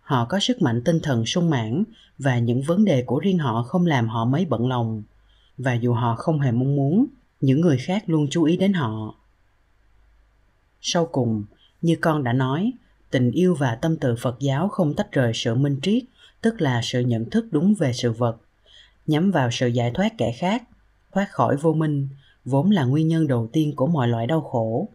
Họ 0.00 0.24
có 0.24 0.40
sức 0.40 0.62
mạnh 0.62 0.82
tinh 0.84 1.00
thần 1.02 1.26
sung 1.26 1.50
mãn 1.50 1.84
và 2.18 2.38
những 2.38 2.62
vấn 2.62 2.84
đề 2.84 3.02
của 3.02 3.18
riêng 3.18 3.38
họ 3.38 3.62
không 3.62 3.86
làm 3.86 4.08
họ 4.08 4.24
mấy 4.24 4.44
bận 4.44 4.68
lòng 4.68 5.02
và 5.58 5.74
dù 5.74 5.92
họ 5.92 6.14
không 6.16 6.40
hề 6.40 6.52
mong 6.52 6.76
muốn, 6.76 7.06
những 7.40 7.60
người 7.60 7.78
khác 7.78 8.02
luôn 8.06 8.26
chú 8.30 8.44
ý 8.44 8.56
đến 8.56 8.72
họ. 8.72 9.14
Sau 10.80 11.06
cùng, 11.06 11.44
như 11.82 11.96
con 12.00 12.24
đã 12.24 12.32
nói, 12.32 12.72
tình 13.10 13.30
yêu 13.30 13.54
và 13.54 13.74
tâm 13.74 13.96
từ 13.96 14.16
phật 14.20 14.36
giáo 14.40 14.68
không 14.68 14.94
tách 14.94 15.12
rời 15.12 15.32
sự 15.34 15.54
minh 15.54 15.78
triết, 15.82 16.04
tức 16.40 16.60
là 16.60 16.80
sự 16.82 17.00
nhận 17.00 17.30
thức 17.30 17.46
đúng 17.50 17.74
về 17.74 17.92
sự 17.92 18.12
vật. 18.12 18.36
Nhắm 19.06 19.30
vào 19.30 19.50
sự 19.50 19.66
giải 19.66 19.90
thoát 19.94 20.12
kẻ 20.18 20.32
khác, 20.38 20.62
thoát 21.12 21.30
khỏi 21.30 21.56
vô 21.56 21.72
minh, 21.72 22.08
vốn 22.44 22.70
là 22.70 22.84
nguyên 22.84 23.08
nhân 23.08 23.26
đầu 23.26 23.48
tiên 23.52 23.72
của 23.76 23.86
mọi 23.86 24.08
loại 24.08 24.26
đau 24.26 24.40
khổ. 24.40 24.88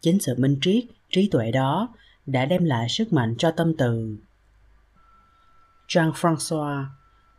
Chính 0.00 0.20
sự 0.20 0.34
minh 0.38 0.58
triết, 0.60 0.84
trí 1.10 1.28
tuệ 1.28 1.50
đó 1.50 1.88
đã 2.26 2.46
đem 2.46 2.64
lại 2.64 2.88
sức 2.88 3.12
mạnh 3.12 3.34
cho 3.38 3.50
tâm 3.50 3.76
từ. 3.76 4.16
Jean 5.88 6.12
françois 6.12 6.84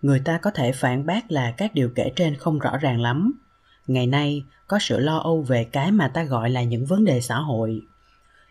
người 0.02 0.20
ta 0.20 0.38
có 0.38 0.52
thể 0.52 0.72
phản 0.72 1.06
bác 1.06 1.32
là 1.32 1.54
các 1.58 1.74
điều 1.74 1.90
kể 1.96 2.12
trên 2.16 2.36
không 2.36 2.60
rõ 2.60 2.78
ràng 2.78 3.02
lắm. 3.02 3.34
Ngày 3.88 4.08
nay, 4.08 4.46
có 4.68 4.80
sự 4.82 5.00
lo 5.00 5.18
âu 5.18 5.42
về 5.42 5.64
cái 5.64 5.92
mà 5.92 6.08
ta 6.08 6.24
gọi 6.24 6.50
là 6.50 6.64
những 6.64 6.86
vấn 6.86 7.06
đề 7.06 7.22
xã 7.22 7.36
hội. 7.36 7.82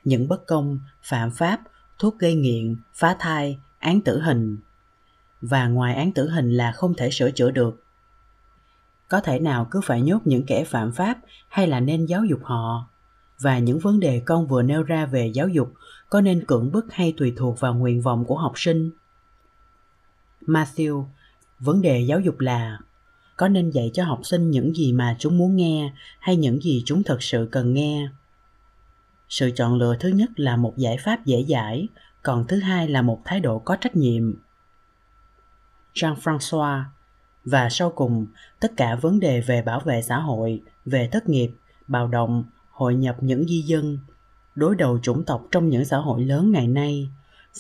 Những 0.05 0.28
bất 0.28 0.47
công, 0.47 0.81
phạm 1.02 1.31
pháp, 1.31 1.61
thuốc 1.99 2.19
gây 2.19 2.35
nghiện, 2.35 2.76
phá 2.95 3.17
thai, 3.19 3.59
án 3.78 4.00
tử 4.00 4.21
hình. 4.21 4.59
Và 5.40 5.69
ngoài 5.69 5.95
án 5.95 6.12
tử 6.12 6.31
hình 6.31 6.50
là 6.50 6.73
không 6.73 6.95
thể 6.95 7.11
sửa 7.11 7.31
chữa 7.31 7.50
được. 7.50 7.83
Có 9.09 9.21
thể 9.21 9.38
nào 9.38 9.69
cứ 9.71 9.81
phải 9.85 10.02
nhốt 10.02 10.19
những 10.25 10.47
kẻ 10.47 10.64
phạm 10.64 10.93
pháp 10.93 11.19
hay 11.49 11.67
là 11.67 11.81
nên 11.81 12.07
giáo 12.07 12.25
dục 12.25 12.40
họ? 12.43 12.88
Và 13.40 13.59
những 13.59 13.78
vấn 13.78 14.00
đề 14.00 14.23
con 14.25 14.47
vừa 14.47 14.62
nêu 14.62 14.83
ra 14.83 15.07
về 15.07 15.26
giáo 15.26 15.49
dục 15.49 15.75
có 16.11 16.21
nên 16.21 16.45
cưỡng 16.45 16.73
bức 16.73 16.93
hay 16.93 17.14
tùy 17.17 17.33
thuộc 17.37 17.61
vào 17.61 17.75
nguyện 17.75 18.00
vọng 18.00 18.25
của 18.25 18.38
học 18.38 18.52
sinh? 18.57 18.90
Matthew 20.40 21.05
vấn 21.61 21.83
đề 21.83 22.00
giáo 22.00 22.21
dục 22.21 22.41
là, 22.41 22.79
có 23.37 23.49
nên 23.49 23.71
dạy 23.71 23.91
cho 23.95 24.05
học 24.05 24.21
sinh 24.23 24.50
những 24.50 24.77
gì 24.77 24.93
mà 24.93 25.17
chúng 25.19 25.38
muốn 25.38 25.57
nghe 25.57 25.93
hay 26.21 26.37
những 26.37 26.61
gì 26.61 26.83
chúng 26.87 27.03
thật 27.03 27.23
sự 27.23 27.49
cần 27.53 27.75
nghe? 27.75 28.09
Sự 29.29 29.50
chọn 29.55 29.75
lựa 29.75 29.97
thứ 30.00 30.09
nhất 30.09 30.31
là 30.37 30.57
một 30.57 30.77
giải 30.77 30.97
pháp 31.05 31.25
dễ 31.25 31.45
dãi, 31.49 31.88
còn 32.23 32.47
thứ 32.47 32.61
hai 32.61 32.88
là 32.88 33.03
một 33.03 33.21
thái 33.25 33.41
độ 33.41 33.59
có 33.59 33.77
trách 33.77 33.97
nhiệm. 33.97 34.35
Jean 35.95 36.15
françois 36.15 36.83
và 37.45 37.69
sau 37.71 37.91
cùng, 37.91 38.27
tất 38.61 38.73
cả 38.77 38.95
vấn 38.95 39.21
đề 39.21 39.41
về 39.41 39.62
bảo 39.62 39.81
vệ 39.81 40.03
xã 40.03 40.19
hội, 40.19 40.62
về 40.85 41.09
thất 41.12 41.29
nghiệp, 41.29 41.50
bạo 41.88 42.09
động, 42.09 42.45
hội 42.71 42.95
nhập 42.95 43.17
những 43.21 43.45
di 43.49 43.61
dân, 43.61 43.99
đối 44.55 44.77
đầu 44.77 44.99
chủng 45.03 45.25
tộc 45.25 45.47
trong 45.50 45.69
những 45.69 45.85
xã 45.85 45.97
hội 45.97 46.25
lớn 46.25 46.53
ngày 46.53 46.67
nay, 46.67 47.09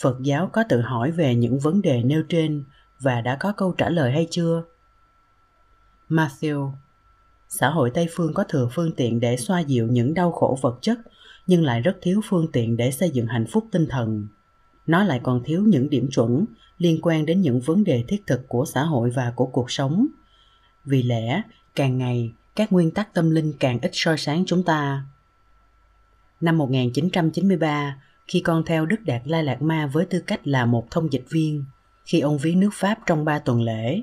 phật 0.00 0.16
giáo 0.22 0.50
có 0.52 0.64
tự 0.68 0.80
hỏi 0.80 1.10
về 1.10 1.34
những 1.34 1.58
vấn 1.58 1.82
đề 1.82 2.02
nêu 2.02 2.22
trên 2.28 2.64
và 3.00 3.20
đã 3.20 3.36
có 3.36 3.52
câu 3.52 3.74
trả 3.78 3.88
lời 3.88 4.12
hay 4.12 4.26
chưa? 4.30 4.62
Matthew 6.08 6.72
xã 7.48 7.70
hội 7.70 7.90
tây 7.94 8.06
phương 8.10 8.34
có 8.34 8.44
thừa 8.44 8.68
phương 8.72 8.92
tiện 8.92 9.20
để 9.20 9.36
xoa 9.36 9.60
dịu 9.60 9.86
những 9.86 10.14
đau 10.14 10.32
khổ 10.32 10.58
vật 10.62 10.78
chất 10.82 10.98
nhưng 11.46 11.64
lại 11.64 11.80
rất 11.80 11.96
thiếu 12.02 12.20
phương 12.24 12.52
tiện 12.52 12.76
để 12.76 12.90
xây 12.90 13.10
dựng 13.10 13.26
hạnh 13.26 13.46
phúc 13.46 13.66
tinh 13.72 13.86
thần. 13.90 14.28
Nó 14.86 15.04
lại 15.04 15.20
còn 15.22 15.42
thiếu 15.44 15.62
những 15.66 15.90
điểm 15.90 16.08
chuẩn 16.10 16.44
liên 16.78 16.98
quan 17.02 17.26
đến 17.26 17.40
những 17.40 17.60
vấn 17.60 17.84
đề 17.84 18.04
thiết 18.08 18.26
thực 18.26 18.48
của 18.48 18.64
xã 18.64 18.82
hội 18.82 19.10
và 19.10 19.32
của 19.36 19.46
cuộc 19.46 19.70
sống. 19.70 20.06
Vì 20.84 21.02
lẽ 21.02 21.42
càng 21.74 21.98
ngày 21.98 22.32
các 22.56 22.72
nguyên 22.72 22.90
tắc 22.90 23.14
tâm 23.14 23.30
linh 23.30 23.52
càng 23.60 23.78
ít 23.82 23.90
soi 23.94 24.18
sáng 24.18 24.44
chúng 24.46 24.62
ta. 24.62 25.04
Năm 26.40 26.58
1993, 26.58 28.02
khi 28.26 28.40
con 28.40 28.64
theo 28.66 28.86
Đức 28.86 28.96
Đạt 29.04 29.22
Lai 29.24 29.44
Lạt 29.44 29.62
Ma 29.62 29.86
với 29.86 30.06
tư 30.06 30.22
cách 30.26 30.40
là 30.44 30.66
một 30.66 30.90
thông 30.90 31.12
dịch 31.12 31.24
viên, 31.30 31.64
khi 32.08 32.20
ông 32.20 32.38
viếng 32.38 32.60
nước 32.60 32.70
Pháp 32.72 32.98
trong 33.06 33.24
ba 33.24 33.38
tuần 33.38 33.62
lễ, 33.62 34.02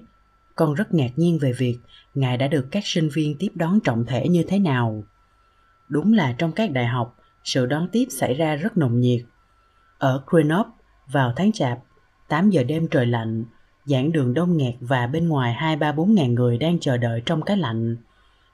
con 0.55 0.73
rất 0.73 0.93
ngạc 0.93 1.09
nhiên 1.15 1.39
về 1.39 1.53
việc 1.53 1.77
Ngài 2.13 2.37
đã 2.37 2.47
được 2.47 2.67
các 2.71 2.83
sinh 2.85 3.09
viên 3.13 3.35
tiếp 3.39 3.49
đón 3.55 3.79
trọng 3.79 4.05
thể 4.05 4.27
như 4.27 4.43
thế 4.47 4.59
nào. 4.59 5.03
Đúng 5.89 6.13
là 6.13 6.35
trong 6.37 6.51
các 6.51 6.71
đại 6.71 6.85
học, 6.85 7.17
sự 7.43 7.65
đón 7.65 7.87
tiếp 7.91 8.05
xảy 8.09 8.33
ra 8.33 8.55
rất 8.55 8.77
nồng 8.77 8.99
nhiệt. 8.99 9.21
Ở 9.97 10.23
Grenoble, 10.27 10.71
vào 11.11 11.33
tháng 11.35 11.51
chạp, 11.51 11.79
8 12.27 12.49
giờ 12.49 12.63
đêm 12.63 12.87
trời 12.87 13.05
lạnh, 13.05 13.45
giảng 13.85 14.11
đường 14.11 14.33
đông 14.33 14.57
nghẹt 14.57 14.75
và 14.79 15.07
bên 15.07 15.27
ngoài 15.27 15.53
hai 15.53 15.75
ba 15.75 15.91
bốn 15.91 16.15
ngàn 16.15 16.33
người 16.33 16.57
đang 16.57 16.79
chờ 16.79 16.97
đợi 16.97 17.21
trong 17.25 17.41
cái 17.41 17.57
lạnh 17.57 17.97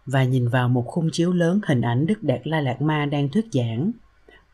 và 0.05 0.23
nhìn 0.23 0.47
vào 0.47 0.69
một 0.69 0.83
khung 0.87 1.09
chiếu 1.11 1.33
lớn 1.33 1.59
hình 1.67 1.81
ảnh 1.81 2.05
Đức 2.05 2.23
Đạt 2.23 2.41
La 2.43 2.61
Lạt 2.61 2.81
Ma 2.81 3.05
đang 3.05 3.29
thuyết 3.29 3.45
giảng. 3.51 3.91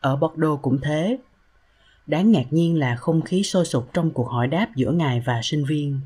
Ở 0.00 0.16
Bordeaux 0.16 0.62
cũng 0.62 0.78
thế 0.82 1.18
đáng 2.08 2.32
ngạc 2.32 2.52
nhiên 2.52 2.78
là 2.78 2.96
không 2.96 3.22
khí 3.22 3.42
sôi 3.42 3.64
sục 3.64 3.92
trong 3.92 4.10
cuộc 4.10 4.28
hỏi 4.28 4.48
đáp 4.48 4.68
giữa 4.76 4.90
ngài 4.90 5.20
và 5.20 5.40
sinh 5.42 5.64
viên. 5.64 6.00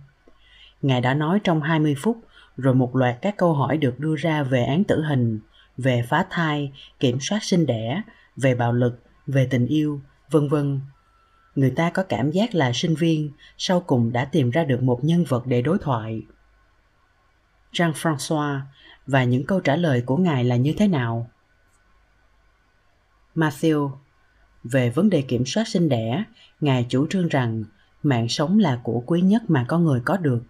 Ngài 0.83 1.01
đã 1.01 1.15
nói 1.15 1.41
trong 1.45 1.63
20 1.63 1.95
phút, 1.99 2.19
rồi 2.57 2.75
một 2.75 2.97
loạt 2.97 3.19
các 3.23 3.37
câu 3.37 3.55
hỏi 3.55 3.79
được 3.79 3.99
đưa 3.99 4.17
ra 4.17 4.43
về 4.43 4.65
án 4.65 4.85
tử 4.85 5.03
hình, 5.03 5.41
về 5.77 6.05
phá 6.09 6.27
thai, 6.31 6.73
kiểm 7.01 7.21
soát 7.21 7.39
sinh 7.43 7.67
đẻ, 7.67 8.03
về 8.37 8.55
bạo 8.55 8.73
lực, 8.73 9.03
về 9.27 9.49
tình 9.51 9.67
yêu, 9.67 10.01
vân 10.31 10.49
vân. 10.49 10.81
Người 11.55 11.71
ta 11.71 11.91
có 11.91 12.03
cảm 12.03 12.31
giác 12.31 12.55
là 12.55 12.73
sinh 12.75 12.95
viên 12.95 13.31
sau 13.59 13.81
cùng 13.81 14.13
đã 14.13 14.25
tìm 14.25 14.51
ra 14.51 14.65
được 14.65 14.83
một 14.83 15.05
nhân 15.05 15.25
vật 15.29 15.47
để 15.47 15.63
đối 15.63 15.79
thoại. 15.79 16.23
Jean-François 17.73 18.61
và 19.07 19.25
những 19.25 19.47
câu 19.47 19.61
trả 19.61 19.77
lời 19.77 20.03
của 20.07 20.17
ngài 20.17 20.45
là 20.45 20.57
như 20.57 20.75
thế 20.79 20.89
nào? 20.89 21.31
Matthew 23.35 23.91
về 24.65 24.91
vấn 24.91 25.11
đề 25.11 25.23
kiểm 25.23 25.47
soát 25.47 25.69
sinh 25.69 25.89
đẻ, 25.89 26.25
ngài 26.61 26.87
chủ 26.89 27.07
trương 27.11 27.29
rằng 27.29 27.65
mạng 28.03 28.29
sống 28.29 28.59
là 28.59 28.81
của 28.83 29.03
quý 29.07 29.21
nhất 29.21 29.43
mà 29.49 29.65
con 29.69 29.85
người 29.85 30.01
có 30.05 30.17
được. 30.17 30.43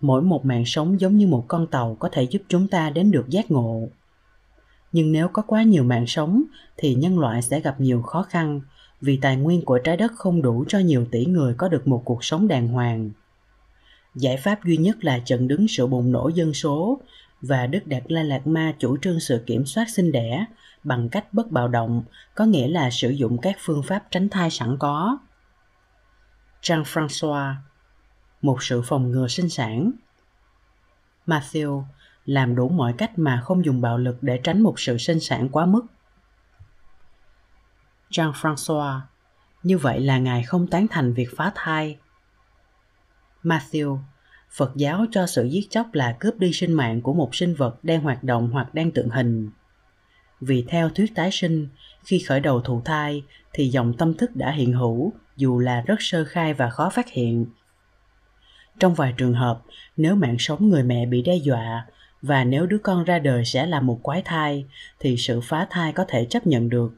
Mỗi 0.00 0.22
một 0.22 0.44
mạng 0.44 0.64
sống 0.66 1.00
giống 1.00 1.16
như 1.16 1.26
một 1.26 1.44
con 1.48 1.66
tàu 1.66 1.96
có 2.00 2.08
thể 2.12 2.22
giúp 2.22 2.42
chúng 2.48 2.68
ta 2.68 2.90
đến 2.90 3.10
được 3.10 3.28
giác 3.28 3.50
ngộ 3.50 3.88
nhưng 4.92 5.12
nếu 5.12 5.28
có 5.28 5.42
quá 5.42 5.62
nhiều 5.62 5.84
mạng 5.84 6.06
sống 6.06 6.42
thì 6.76 6.94
nhân 6.94 7.18
loại 7.18 7.42
sẽ 7.42 7.60
gặp 7.60 7.80
nhiều 7.80 8.02
khó 8.02 8.22
khăn 8.22 8.60
vì 9.00 9.16
tài 9.16 9.36
nguyên 9.36 9.64
của 9.64 9.78
trái 9.78 9.96
đất 9.96 10.12
không 10.16 10.42
đủ 10.42 10.64
cho 10.68 10.78
nhiều 10.78 11.06
tỷ 11.10 11.24
người 11.24 11.54
có 11.54 11.68
được 11.68 11.88
một 11.88 12.02
cuộc 12.04 12.24
sống 12.24 12.48
đàng 12.48 12.68
hoàng 12.68 13.10
giải 14.14 14.36
pháp 14.36 14.64
duy 14.64 14.76
nhất 14.76 15.04
là 15.04 15.18
chặn 15.24 15.48
đứng 15.48 15.68
sự 15.68 15.86
bùng 15.86 16.12
nổ 16.12 16.28
dân 16.34 16.54
số 16.54 17.00
và 17.40 17.66
Đức 17.66 17.86
Đạt 17.86 18.02
Lai 18.08 18.24
Lạt 18.24 18.46
Ma 18.46 18.74
chủ 18.78 18.96
trương 18.96 19.20
sự 19.20 19.42
kiểm 19.46 19.66
soát 19.66 19.90
sinh 19.90 20.12
đẻ 20.12 20.44
bằng 20.84 21.08
cách 21.08 21.32
bất 21.32 21.50
bạo 21.50 21.68
động, 21.68 22.02
có 22.34 22.44
nghĩa 22.44 22.68
là 22.68 22.90
sử 22.90 23.10
dụng 23.10 23.38
các 23.42 23.56
phương 23.60 23.82
pháp 23.82 24.04
tránh 24.10 24.28
thai 24.28 24.50
sẵn 24.50 24.76
có. 24.78 25.18
Jean-François 26.62 27.54
Một 28.42 28.62
sự 28.62 28.82
phòng 28.82 29.10
ngừa 29.10 29.28
sinh 29.28 29.48
sản 29.48 29.92
Matthew 31.26 31.84
làm 32.24 32.54
đủ 32.54 32.68
mọi 32.68 32.94
cách 32.98 33.18
mà 33.18 33.40
không 33.44 33.64
dùng 33.64 33.80
bạo 33.80 33.98
lực 33.98 34.22
để 34.22 34.40
tránh 34.44 34.60
một 34.60 34.80
sự 34.80 34.98
sinh 34.98 35.20
sản 35.20 35.48
quá 35.48 35.66
mức. 35.66 35.86
Jean-François, 38.10 39.00
như 39.62 39.78
vậy 39.78 40.00
là 40.00 40.18
Ngài 40.18 40.42
không 40.42 40.66
tán 40.66 40.86
thành 40.90 41.12
việc 41.12 41.28
phá 41.36 41.52
thai. 41.54 41.98
Matthew, 43.42 43.98
Phật 44.50 44.72
giáo 44.76 45.06
cho 45.10 45.26
sự 45.26 45.44
giết 45.44 45.70
chóc 45.70 45.86
là 45.92 46.16
cướp 46.20 46.38
đi 46.38 46.52
sinh 46.52 46.72
mạng 46.72 47.02
của 47.02 47.14
một 47.14 47.34
sinh 47.34 47.54
vật 47.54 47.78
đang 47.82 48.00
hoạt 48.00 48.24
động 48.24 48.50
hoặc 48.50 48.74
đang 48.74 48.90
tượng 48.90 49.10
hình. 49.10 49.50
Vì 50.46 50.64
theo 50.68 50.88
thuyết 50.88 51.14
tái 51.14 51.30
sinh, 51.32 51.68
khi 52.04 52.18
khởi 52.18 52.40
đầu 52.40 52.60
thụ 52.60 52.82
thai 52.84 53.22
thì 53.52 53.68
dòng 53.68 53.92
tâm 53.98 54.14
thức 54.14 54.36
đã 54.36 54.50
hiện 54.50 54.72
hữu 54.72 55.12
dù 55.36 55.58
là 55.58 55.80
rất 55.80 55.96
sơ 55.98 56.24
khai 56.24 56.54
và 56.54 56.70
khó 56.70 56.90
phát 56.90 57.10
hiện. 57.10 57.46
Trong 58.78 58.94
vài 58.94 59.14
trường 59.16 59.34
hợp, 59.34 59.62
nếu 59.96 60.14
mạng 60.14 60.36
sống 60.38 60.68
người 60.68 60.82
mẹ 60.82 61.06
bị 61.06 61.22
đe 61.22 61.36
dọa 61.36 61.86
và 62.22 62.44
nếu 62.44 62.66
đứa 62.66 62.78
con 62.78 63.04
ra 63.04 63.18
đời 63.18 63.44
sẽ 63.44 63.66
là 63.66 63.80
một 63.80 63.98
quái 64.02 64.22
thai 64.22 64.64
thì 65.00 65.16
sự 65.16 65.40
phá 65.40 65.66
thai 65.70 65.92
có 65.92 66.04
thể 66.08 66.24
chấp 66.24 66.46
nhận 66.46 66.68
được 66.68 66.94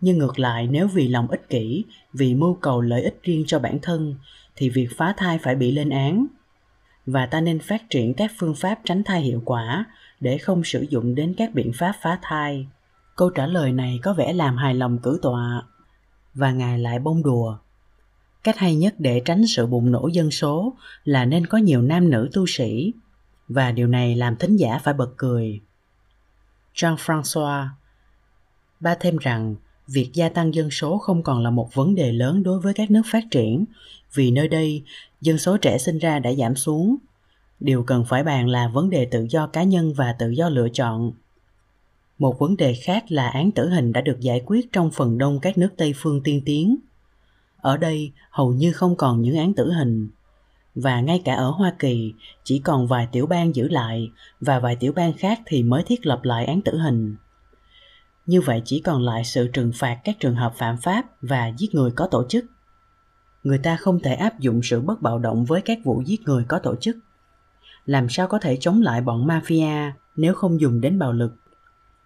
nhưng 0.00 0.18
ngược 0.18 0.38
lại 0.38 0.68
nếu 0.70 0.88
vì 0.88 1.08
lòng 1.08 1.28
ích 1.30 1.48
kỷ 1.48 1.84
vì 2.12 2.34
mưu 2.34 2.54
cầu 2.54 2.80
lợi 2.80 3.02
ích 3.02 3.18
riêng 3.22 3.44
cho 3.46 3.58
bản 3.58 3.78
thân 3.82 4.14
thì 4.56 4.70
việc 4.70 4.88
phá 4.96 5.14
thai 5.16 5.38
phải 5.38 5.54
bị 5.54 5.70
lên 5.70 5.90
án 5.90 6.26
và 7.06 7.26
ta 7.26 7.40
nên 7.40 7.58
phát 7.58 7.90
triển 7.90 8.14
các 8.14 8.32
phương 8.38 8.54
pháp 8.54 8.78
tránh 8.84 9.04
thai 9.04 9.20
hiệu 9.20 9.42
quả 9.44 9.84
để 10.22 10.38
không 10.38 10.64
sử 10.64 10.86
dụng 10.90 11.14
đến 11.14 11.34
các 11.36 11.54
biện 11.54 11.72
pháp 11.74 11.92
phá 12.02 12.18
thai 12.22 12.66
câu 13.16 13.30
trả 13.30 13.46
lời 13.46 13.72
này 13.72 13.98
có 14.02 14.12
vẻ 14.12 14.32
làm 14.32 14.56
hài 14.56 14.74
lòng 14.74 14.98
cử 14.98 15.18
tọa, 15.22 15.62
và 16.34 16.52
ngài 16.52 16.78
lại 16.78 16.98
bông 16.98 17.22
đùa 17.22 17.58
cách 18.44 18.58
hay 18.58 18.76
nhất 18.76 18.94
để 18.98 19.22
tránh 19.24 19.46
sự 19.46 19.66
bùng 19.66 19.90
nổ 19.92 20.06
dân 20.06 20.30
số 20.30 20.72
là 21.04 21.24
nên 21.24 21.46
có 21.46 21.58
nhiều 21.58 21.82
nam 21.82 22.10
nữ 22.10 22.28
tu 22.32 22.46
sĩ, 22.46 22.92
và 23.48 23.72
điều 23.72 23.86
này 23.86 24.16
làm 24.16 24.36
thính 24.36 24.56
giả 24.56 24.78
phải 24.84 24.94
bật 24.94 25.10
cười. 25.16 25.60
Jean-François 26.74 27.66
Ba 28.80 28.94
thêm 29.00 29.16
rằng, 29.16 29.54
việc 29.86 30.10
gia 30.12 30.28
tăng 30.28 30.54
dân 30.54 30.70
số 30.70 30.98
không 30.98 31.22
còn 31.22 31.42
là 31.42 31.50
một 31.50 31.74
vấn 31.74 31.94
đề 31.94 32.12
lớn 32.12 32.42
đối 32.42 32.60
với 32.60 32.74
các 32.74 32.90
nước 32.90 33.02
phát 33.06 33.24
triển, 33.30 33.64
vì 34.14 34.30
nơi 34.30 34.48
đây, 34.48 34.82
dân 35.20 35.38
số 35.38 35.56
trẻ 35.56 35.78
sinh 35.78 35.98
ra 35.98 36.18
đã 36.18 36.32
giảm 36.32 36.56
xuống. 36.56 36.96
Điều 37.62 37.82
cần 37.82 38.04
phải 38.04 38.24
bàn 38.24 38.48
là 38.48 38.68
vấn 38.68 38.90
đề 38.90 39.04
tự 39.04 39.26
do 39.30 39.46
cá 39.46 39.62
nhân 39.62 39.92
và 39.92 40.12
tự 40.18 40.30
do 40.30 40.48
lựa 40.48 40.68
chọn. 40.68 41.12
Một 42.18 42.38
vấn 42.38 42.56
đề 42.56 42.74
khác 42.74 43.04
là 43.08 43.28
án 43.28 43.50
tử 43.50 43.68
hình 43.68 43.92
đã 43.92 44.00
được 44.00 44.20
giải 44.20 44.42
quyết 44.46 44.72
trong 44.72 44.90
phần 44.90 45.18
đông 45.18 45.40
các 45.40 45.58
nước 45.58 45.68
Tây 45.76 45.94
phương 45.96 46.20
tiên 46.22 46.42
tiến. 46.44 46.76
Ở 47.56 47.76
đây, 47.76 48.12
hầu 48.30 48.52
như 48.52 48.72
không 48.72 48.96
còn 48.96 49.22
những 49.22 49.38
án 49.38 49.54
tử 49.54 49.72
hình 49.72 50.08
và 50.74 51.00
ngay 51.00 51.22
cả 51.24 51.34
ở 51.34 51.50
Hoa 51.50 51.74
Kỳ, 51.78 52.12
chỉ 52.44 52.58
còn 52.58 52.86
vài 52.86 53.08
tiểu 53.12 53.26
bang 53.26 53.54
giữ 53.54 53.68
lại, 53.68 54.10
và 54.40 54.58
vài 54.58 54.76
tiểu 54.76 54.92
bang 54.92 55.12
khác 55.12 55.40
thì 55.46 55.62
mới 55.62 55.82
thiết 55.86 56.06
lập 56.06 56.20
lại 56.22 56.44
án 56.44 56.62
tử 56.62 56.78
hình. 56.78 57.16
Như 58.26 58.40
vậy 58.40 58.62
chỉ 58.64 58.80
còn 58.80 59.02
lại 59.02 59.24
sự 59.24 59.48
trừng 59.48 59.72
phạt 59.74 59.98
các 60.04 60.16
trường 60.20 60.34
hợp 60.34 60.54
phạm 60.56 60.76
pháp 60.76 61.04
và 61.20 61.52
giết 61.58 61.74
người 61.74 61.90
có 61.90 62.06
tổ 62.06 62.24
chức. 62.28 62.44
Người 63.44 63.58
ta 63.58 63.76
không 63.76 64.00
thể 64.00 64.14
áp 64.14 64.40
dụng 64.40 64.60
sự 64.62 64.80
bất 64.80 65.02
bạo 65.02 65.18
động 65.18 65.44
với 65.44 65.60
các 65.60 65.78
vụ 65.84 66.02
giết 66.06 66.22
người 66.22 66.44
có 66.48 66.58
tổ 66.58 66.76
chức. 66.76 66.96
Làm 67.86 68.08
sao 68.08 68.26
có 68.28 68.38
thể 68.38 68.56
chống 68.60 68.82
lại 68.82 69.00
bọn 69.00 69.26
mafia 69.26 69.90
nếu 70.16 70.34
không 70.34 70.60
dùng 70.60 70.80
đến 70.80 70.98
bạo 70.98 71.12
lực? 71.12 71.36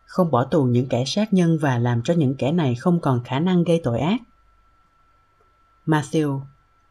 Không 0.04 0.30
bỏ 0.30 0.44
tù 0.44 0.64
những 0.64 0.88
kẻ 0.88 1.04
sát 1.04 1.32
nhân 1.32 1.58
và 1.58 1.78
làm 1.78 2.02
cho 2.02 2.14
những 2.14 2.34
kẻ 2.34 2.52
này 2.52 2.74
không 2.74 3.00
còn 3.00 3.24
khả 3.24 3.40
năng 3.40 3.64
gây 3.64 3.80
tội 3.84 4.00
ác. 4.00 4.20
Matthew, 5.86 6.40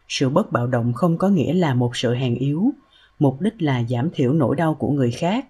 sự 0.08 0.30
bất 0.30 0.52
bạo 0.52 0.68
động 0.68 0.94
không 0.94 1.18
có 1.18 1.30
nghĩa 1.30 1.54
là 1.54 1.74
một 1.74 1.96
sự 1.96 2.14
hèn 2.14 2.36
yếu, 2.36 2.72
mục 3.20 3.42
đích 3.42 3.62
là 3.62 3.84
giảm 3.84 4.10
thiểu 4.14 4.34
nỗi 4.34 4.56
đau 4.56 4.76
của 4.76 4.90
người 4.90 5.12
khác 5.12 5.46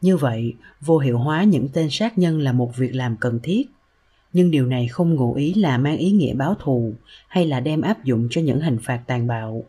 như 0.00 0.16
vậy, 0.16 0.56
vô 0.80 0.98
hiệu 0.98 1.18
hóa 1.18 1.44
những 1.44 1.68
tên 1.72 1.88
sát 1.90 2.18
nhân 2.18 2.40
là 2.40 2.52
một 2.52 2.76
việc 2.76 2.94
làm 2.94 3.16
cần 3.16 3.40
thiết 3.42 3.70
nhưng 4.32 4.50
điều 4.50 4.66
này 4.66 4.88
không 4.88 5.14
ngụ 5.14 5.34
ý 5.34 5.54
là 5.54 5.78
mang 5.78 5.96
ý 5.96 6.10
nghĩa 6.10 6.34
báo 6.34 6.54
thù 6.54 6.94
hay 7.28 7.46
là 7.46 7.60
đem 7.60 7.80
áp 7.80 8.04
dụng 8.04 8.28
cho 8.30 8.40
những 8.40 8.60
hình 8.60 8.78
phạt 8.82 9.02
tàn 9.06 9.26
bạo 9.26 9.64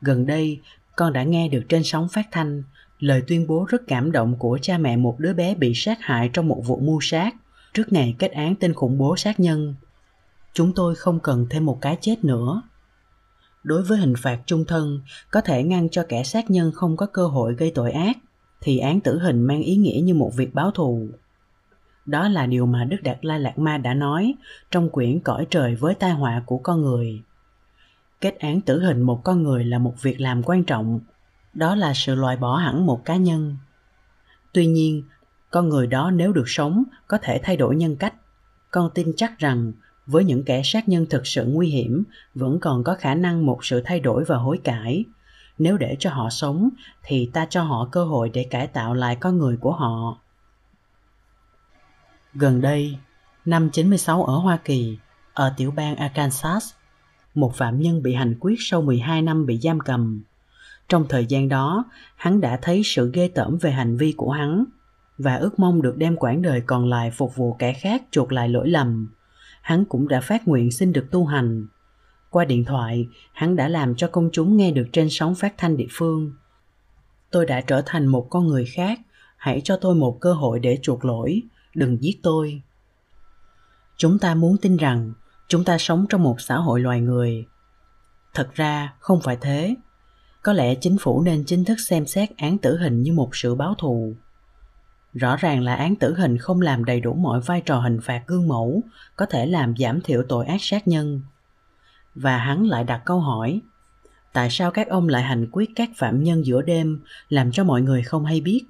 gần 0.00 0.26
đây 0.26 0.60
con 0.96 1.12
đã 1.12 1.22
nghe 1.22 1.48
được 1.48 1.62
trên 1.68 1.82
sóng 1.84 2.08
phát 2.08 2.28
thanh 2.30 2.62
lời 2.98 3.22
tuyên 3.26 3.46
bố 3.46 3.66
rất 3.68 3.82
cảm 3.86 4.12
động 4.12 4.36
của 4.38 4.58
cha 4.62 4.78
mẹ 4.78 4.96
một 4.96 5.16
đứa 5.18 5.32
bé 5.32 5.54
bị 5.54 5.72
sát 5.74 5.98
hại 6.00 6.30
trong 6.32 6.48
một 6.48 6.62
vụ 6.66 6.80
mưu 6.80 6.98
sát 7.00 7.34
trước 7.74 7.92
ngày 7.92 8.14
kết 8.18 8.32
án 8.32 8.54
tên 8.56 8.74
khủng 8.74 8.98
bố 8.98 9.16
sát 9.16 9.40
nhân. 9.40 9.74
Chúng 10.52 10.72
tôi 10.74 10.94
không 10.94 11.20
cần 11.20 11.46
thêm 11.50 11.66
một 11.66 11.78
cái 11.80 11.98
chết 12.00 12.24
nữa. 12.24 12.62
Đối 13.62 13.82
với 13.82 13.98
hình 13.98 14.14
phạt 14.18 14.40
chung 14.46 14.64
thân, 14.64 15.00
có 15.30 15.40
thể 15.40 15.62
ngăn 15.62 15.88
cho 15.88 16.04
kẻ 16.08 16.22
sát 16.22 16.50
nhân 16.50 16.72
không 16.74 16.96
có 16.96 17.06
cơ 17.06 17.26
hội 17.26 17.54
gây 17.54 17.72
tội 17.74 17.92
ác, 17.92 18.16
thì 18.60 18.78
án 18.78 19.00
tử 19.00 19.18
hình 19.18 19.42
mang 19.42 19.62
ý 19.62 19.76
nghĩa 19.76 20.00
như 20.02 20.14
một 20.14 20.32
việc 20.36 20.54
báo 20.54 20.70
thù. 20.70 21.08
Đó 22.06 22.28
là 22.28 22.46
điều 22.46 22.66
mà 22.66 22.84
đức 22.84 22.96
đạt 23.02 23.18
lai 23.24 23.40
lạt 23.40 23.58
ma 23.58 23.78
đã 23.78 23.94
nói 23.94 24.34
trong 24.70 24.90
quyển 24.90 25.20
cõi 25.20 25.46
trời 25.50 25.74
với 25.74 25.94
tai 25.94 26.10
họa 26.10 26.42
của 26.46 26.58
con 26.58 26.82
người 26.82 27.22
kết 28.20 28.38
án 28.38 28.60
tử 28.60 28.80
hình 28.80 29.02
một 29.02 29.20
con 29.24 29.42
người 29.42 29.64
là 29.64 29.78
một 29.78 29.94
việc 30.02 30.20
làm 30.20 30.42
quan 30.42 30.64
trọng. 30.64 31.00
Đó 31.54 31.74
là 31.74 31.92
sự 31.94 32.14
loại 32.14 32.36
bỏ 32.36 32.56
hẳn 32.56 32.86
một 32.86 33.04
cá 33.04 33.16
nhân. 33.16 33.56
Tuy 34.52 34.66
nhiên, 34.66 35.02
con 35.50 35.68
người 35.68 35.86
đó 35.86 36.10
nếu 36.10 36.32
được 36.32 36.48
sống 36.48 36.84
có 37.06 37.18
thể 37.22 37.40
thay 37.42 37.56
đổi 37.56 37.76
nhân 37.76 37.96
cách. 37.96 38.14
Con 38.70 38.90
tin 38.94 39.12
chắc 39.16 39.38
rằng, 39.38 39.72
với 40.06 40.24
những 40.24 40.44
kẻ 40.44 40.62
sát 40.64 40.88
nhân 40.88 41.06
thực 41.10 41.26
sự 41.26 41.44
nguy 41.44 41.68
hiểm, 41.68 42.04
vẫn 42.34 42.60
còn 42.60 42.84
có 42.84 42.94
khả 42.94 43.14
năng 43.14 43.46
một 43.46 43.64
sự 43.64 43.82
thay 43.84 44.00
đổi 44.00 44.24
và 44.24 44.36
hối 44.36 44.60
cải. 44.64 45.04
Nếu 45.58 45.76
để 45.76 45.96
cho 45.98 46.10
họ 46.10 46.30
sống, 46.30 46.68
thì 47.02 47.30
ta 47.32 47.46
cho 47.50 47.62
họ 47.62 47.88
cơ 47.92 48.04
hội 48.04 48.30
để 48.34 48.46
cải 48.50 48.66
tạo 48.66 48.94
lại 48.94 49.16
con 49.16 49.38
người 49.38 49.56
của 49.56 49.72
họ. 49.72 50.18
Gần 52.34 52.60
đây, 52.60 52.98
năm 53.44 53.70
96 53.70 54.24
ở 54.24 54.36
Hoa 54.36 54.56
Kỳ, 54.64 54.98
ở 55.34 55.54
tiểu 55.56 55.70
bang 55.70 55.96
Arkansas 55.96 56.72
một 57.34 57.54
phạm 57.54 57.80
nhân 57.80 58.02
bị 58.02 58.14
hành 58.14 58.34
quyết 58.40 58.56
sau 58.58 58.82
12 58.82 59.22
năm 59.22 59.46
bị 59.46 59.58
giam 59.58 59.80
cầm 59.80 60.22
trong 60.88 61.04
thời 61.08 61.26
gian 61.26 61.48
đó 61.48 61.84
hắn 62.16 62.40
đã 62.40 62.58
thấy 62.62 62.82
sự 62.84 63.10
ghê 63.14 63.28
tởm 63.34 63.58
về 63.58 63.70
hành 63.70 63.96
vi 63.96 64.14
của 64.16 64.30
hắn 64.30 64.64
và 65.18 65.36
ước 65.36 65.58
mong 65.58 65.82
được 65.82 65.96
đem 65.96 66.16
quãng 66.16 66.42
đời 66.42 66.60
còn 66.66 66.88
lại 66.88 67.10
phục 67.10 67.36
vụ 67.36 67.56
kẻ 67.58 67.72
khác 67.72 68.02
chuộc 68.10 68.32
lại 68.32 68.48
lỗi 68.48 68.68
lầm 68.68 69.08
hắn 69.62 69.84
cũng 69.84 70.08
đã 70.08 70.20
phát 70.20 70.48
nguyện 70.48 70.70
xin 70.70 70.92
được 70.92 71.06
tu 71.10 71.26
hành. 71.26 71.66
Qua 72.30 72.44
điện 72.44 72.64
thoại, 72.64 73.08
hắn 73.32 73.56
đã 73.56 73.68
làm 73.68 73.94
cho 73.94 74.08
công 74.08 74.30
chúng 74.32 74.56
nghe 74.56 74.70
được 74.70 74.86
trên 74.92 75.08
sóng 75.10 75.34
phát 75.34 75.54
thanh 75.58 75.76
địa 75.76 75.86
phương. 75.90 76.32
Tôi 77.30 77.46
đã 77.46 77.60
trở 77.60 77.82
thành 77.86 78.06
một 78.06 78.26
con 78.30 78.46
người 78.46 78.64
khác, 78.64 79.00
hãy 79.36 79.60
cho 79.64 79.76
tôi 79.76 79.94
một 79.94 80.18
cơ 80.20 80.32
hội 80.32 80.60
để 80.60 80.78
chuộc 80.82 81.04
lỗi, 81.04 81.42
đừng 81.74 82.02
giết 82.02 82.18
tôi. 82.22 82.62
Chúng 83.96 84.18
ta 84.18 84.34
muốn 84.34 84.56
tin 84.62 84.76
rằng 84.76 85.12
chúng 85.50 85.64
ta 85.64 85.78
sống 85.78 86.06
trong 86.08 86.22
một 86.22 86.40
xã 86.40 86.56
hội 86.56 86.80
loài 86.80 87.00
người. 87.00 87.46
Thật 88.34 88.48
ra, 88.54 88.94
không 88.98 89.20
phải 89.20 89.36
thế. 89.40 89.74
Có 90.42 90.52
lẽ 90.52 90.74
chính 90.74 90.96
phủ 91.00 91.22
nên 91.22 91.44
chính 91.46 91.64
thức 91.64 91.80
xem 91.88 92.06
xét 92.06 92.36
án 92.36 92.58
tử 92.58 92.78
hình 92.78 93.02
như 93.02 93.12
một 93.12 93.36
sự 93.36 93.54
báo 93.54 93.74
thù 93.78 94.14
rõ 95.14 95.36
ràng 95.36 95.62
là 95.62 95.74
án 95.74 95.96
tử 95.96 96.14
hình 96.14 96.38
không 96.38 96.60
làm 96.60 96.84
đầy 96.84 97.00
đủ 97.00 97.14
mọi 97.14 97.40
vai 97.40 97.60
trò 97.60 97.80
hình 97.80 98.00
phạt 98.02 98.22
gương 98.26 98.48
mẫu, 98.48 98.82
có 99.16 99.26
thể 99.26 99.46
làm 99.46 99.74
giảm 99.76 100.00
thiểu 100.00 100.22
tội 100.28 100.46
ác 100.46 100.58
sát 100.60 100.88
nhân 100.88 101.20
và 102.14 102.36
hắn 102.36 102.66
lại 102.66 102.84
đặt 102.84 103.02
câu 103.04 103.20
hỏi, 103.20 103.60
tại 104.32 104.50
sao 104.50 104.70
các 104.70 104.88
ông 104.88 105.08
lại 105.08 105.22
hành 105.22 105.46
quyết 105.52 105.70
các 105.76 105.90
phạm 105.96 106.22
nhân 106.22 106.46
giữa 106.46 106.62
đêm, 106.62 107.00
làm 107.28 107.52
cho 107.52 107.64
mọi 107.64 107.82
người 107.82 108.02
không 108.02 108.24
hay 108.24 108.40
biết 108.40 108.64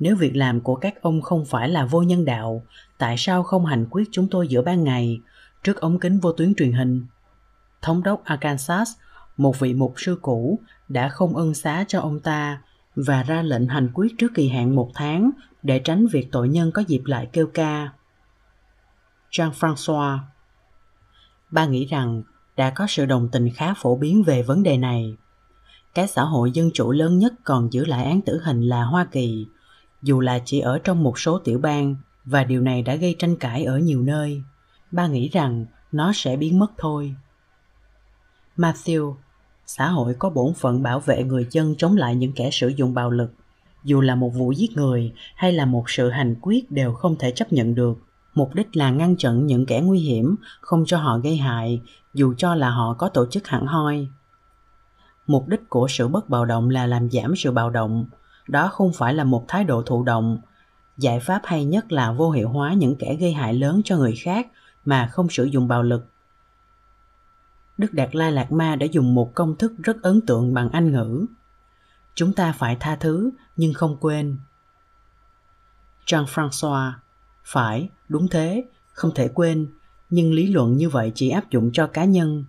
nếu 0.00 0.16
việc 0.16 0.36
làm 0.36 0.60
của 0.60 0.74
các 0.74 1.02
ông 1.02 1.22
không 1.22 1.44
phải 1.44 1.68
là 1.68 1.84
vô 1.84 2.02
nhân 2.02 2.24
đạo, 2.24 2.62
tại 2.98 3.14
sao 3.18 3.42
không 3.42 3.66
hành 3.66 3.86
quyết 3.90 4.08
chúng 4.12 4.28
tôi 4.30 4.48
giữa 4.48 4.62
ban 4.62 4.84
ngày 4.84 5.20
trước 5.62 5.80
ống 5.80 5.98
kính 5.98 6.18
vô 6.18 6.32
tuyến 6.32 6.54
truyền 6.54 6.72
hình 6.72 7.06
thống 7.82 8.02
đốc 8.02 8.24
arkansas 8.24 8.90
một 9.36 9.58
vị 9.58 9.74
mục 9.74 9.94
sư 9.96 10.18
cũ 10.22 10.58
đã 10.88 11.08
không 11.08 11.36
ân 11.36 11.54
xá 11.54 11.84
cho 11.88 12.00
ông 12.00 12.20
ta 12.20 12.62
và 12.96 13.22
ra 13.22 13.42
lệnh 13.42 13.66
hành 13.66 13.90
quyết 13.94 14.14
trước 14.18 14.32
kỳ 14.34 14.48
hạn 14.48 14.76
một 14.76 14.90
tháng 14.94 15.30
để 15.62 15.78
tránh 15.78 16.06
việc 16.06 16.28
tội 16.32 16.48
nhân 16.48 16.72
có 16.72 16.82
dịp 16.86 17.02
lại 17.04 17.28
kêu 17.32 17.46
ca. 17.54 17.92
Jean-François 19.30 20.18
Ba 21.50 21.66
nghĩ 21.66 21.86
rằng 21.86 22.22
đã 22.56 22.70
có 22.70 22.86
sự 22.88 23.06
đồng 23.06 23.28
tình 23.32 23.50
khá 23.54 23.74
phổ 23.74 23.96
biến 23.96 24.22
về 24.22 24.42
vấn 24.42 24.62
đề 24.62 24.76
này. 24.76 25.16
Cái 25.94 26.06
xã 26.06 26.22
hội 26.22 26.50
dân 26.50 26.70
chủ 26.74 26.92
lớn 26.92 27.18
nhất 27.18 27.32
còn 27.44 27.72
giữ 27.72 27.84
lại 27.84 28.04
án 28.04 28.20
tử 28.20 28.40
hình 28.44 28.60
là 28.60 28.84
Hoa 28.84 29.04
Kỳ, 29.04 29.46
dù 30.02 30.20
là 30.20 30.38
chỉ 30.44 30.60
ở 30.60 30.78
trong 30.78 31.02
một 31.02 31.18
số 31.18 31.38
tiểu 31.38 31.58
bang 31.58 31.96
và 32.24 32.44
điều 32.44 32.62
này 32.62 32.82
đã 32.82 32.94
gây 32.94 33.16
tranh 33.18 33.36
cãi 33.36 33.64
ở 33.64 33.78
nhiều 33.78 34.02
nơi. 34.02 34.42
Ba 34.90 35.06
nghĩ 35.06 35.28
rằng 35.28 35.66
nó 35.92 36.12
sẽ 36.14 36.36
biến 36.36 36.58
mất 36.58 36.72
thôi. 36.78 37.14
Matthew, 38.56 39.14
xã 39.66 39.88
hội 39.88 40.14
có 40.18 40.30
bổn 40.30 40.54
phận 40.54 40.82
bảo 40.82 41.00
vệ 41.00 41.24
người 41.24 41.46
dân 41.50 41.74
chống 41.78 41.96
lại 41.96 42.16
những 42.16 42.32
kẻ 42.32 42.50
sử 42.52 42.68
dụng 42.68 42.94
bạo 42.94 43.10
lực. 43.10 43.32
Dù 43.84 44.00
là 44.00 44.14
một 44.14 44.28
vụ 44.28 44.52
giết 44.52 44.70
người 44.76 45.12
hay 45.34 45.52
là 45.52 45.64
một 45.64 45.90
sự 45.90 46.10
hành 46.10 46.34
quyết 46.40 46.70
đều 46.70 46.92
không 46.92 47.16
thể 47.16 47.30
chấp 47.30 47.52
nhận 47.52 47.74
được. 47.74 47.98
Mục 48.34 48.54
đích 48.54 48.76
là 48.76 48.90
ngăn 48.90 49.16
chặn 49.16 49.46
những 49.46 49.66
kẻ 49.66 49.80
nguy 49.80 50.00
hiểm, 50.00 50.36
không 50.60 50.84
cho 50.86 50.98
họ 50.98 51.18
gây 51.18 51.36
hại, 51.36 51.80
dù 52.14 52.34
cho 52.38 52.54
là 52.54 52.70
họ 52.70 52.94
có 52.94 53.08
tổ 53.08 53.26
chức 53.30 53.48
hẳn 53.48 53.66
hoi. 53.66 54.08
Mục 55.26 55.48
đích 55.48 55.68
của 55.68 55.86
sự 55.88 56.08
bất 56.08 56.28
bạo 56.28 56.44
động 56.44 56.70
là 56.70 56.86
làm 56.86 57.10
giảm 57.10 57.36
sự 57.36 57.50
bạo 57.50 57.70
động. 57.70 58.06
Đó 58.48 58.68
không 58.68 58.92
phải 58.92 59.14
là 59.14 59.24
một 59.24 59.44
thái 59.48 59.64
độ 59.64 59.82
thụ 59.82 60.02
động. 60.02 60.38
Giải 60.98 61.20
pháp 61.20 61.40
hay 61.44 61.64
nhất 61.64 61.92
là 61.92 62.12
vô 62.12 62.30
hiệu 62.30 62.48
hóa 62.48 62.72
những 62.72 62.96
kẻ 62.96 63.16
gây 63.20 63.32
hại 63.32 63.54
lớn 63.54 63.80
cho 63.84 63.96
người 63.96 64.14
khác 64.16 64.46
mà 64.88 65.06
không 65.06 65.28
sử 65.30 65.44
dụng 65.44 65.68
bạo 65.68 65.82
lực 65.82 66.06
Đức 67.78 67.94
Đạt 67.94 68.16
Lai 68.16 68.32
Lạt 68.32 68.52
Ma 68.52 68.76
đã 68.76 68.86
dùng 68.86 69.14
một 69.14 69.34
công 69.34 69.56
thức 69.56 69.72
rất 69.82 70.02
ấn 70.02 70.20
tượng 70.20 70.54
bằng 70.54 70.70
Anh 70.70 70.92
ngữ. 70.92 71.26
Chúng 72.14 72.32
ta 72.32 72.52
phải 72.52 72.76
tha 72.80 72.96
thứ 72.96 73.30
nhưng 73.56 73.74
không 73.74 73.96
quên. 74.00 74.36
Jean-François 76.06 76.92
Phải, 77.44 77.88
đúng 78.08 78.28
thế, 78.28 78.64
không 78.92 79.10
thể 79.14 79.28
quên, 79.28 79.68
nhưng 80.10 80.32
lý 80.32 80.46
luận 80.46 80.76
như 80.76 80.88
vậy 80.88 81.12
chỉ 81.14 81.30
áp 81.30 81.50
dụng 81.50 81.70
cho 81.72 81.86
cá 81.86 82.04
nhân. 82.04 82.44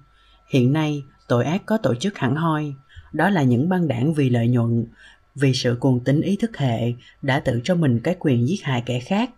Hiện 0.47 0.73
nay, 0.73 1.05
tội 1.27 1.45
ác 1.45 1.65
có 1.65 1.77
tổ 1.77 1.95
chức 1.95 2.17
hẳn 2.17 2.35
hoi, 2.35 2.75
đó 3.13 3.29
là 3.29 3.43
những 3.43 3.69
băng 3.69 3.87
đảng 3.87 4.13
vì 4.13 4.29
lợi 4.29 4.47
nhuận, 4.47 4.85
vì 5.35 5.53
sự 5.53 5.77
cuồng 5.79 6.03
tính 6.03 6.21
ý 6.21 6.35
thức 6.35 6.57
hệ 6.57 6.93
đã 7.21 7.39
tự 7.39 7.61
cho 7.63 7.75
mình 7.75 7.99
cái 8.03 8.15
quyền 8.19 8.47
giết 8.47 8.63
hại 8.63 8.83
kẻ 8.85 8.99
khác. 8.99 9.29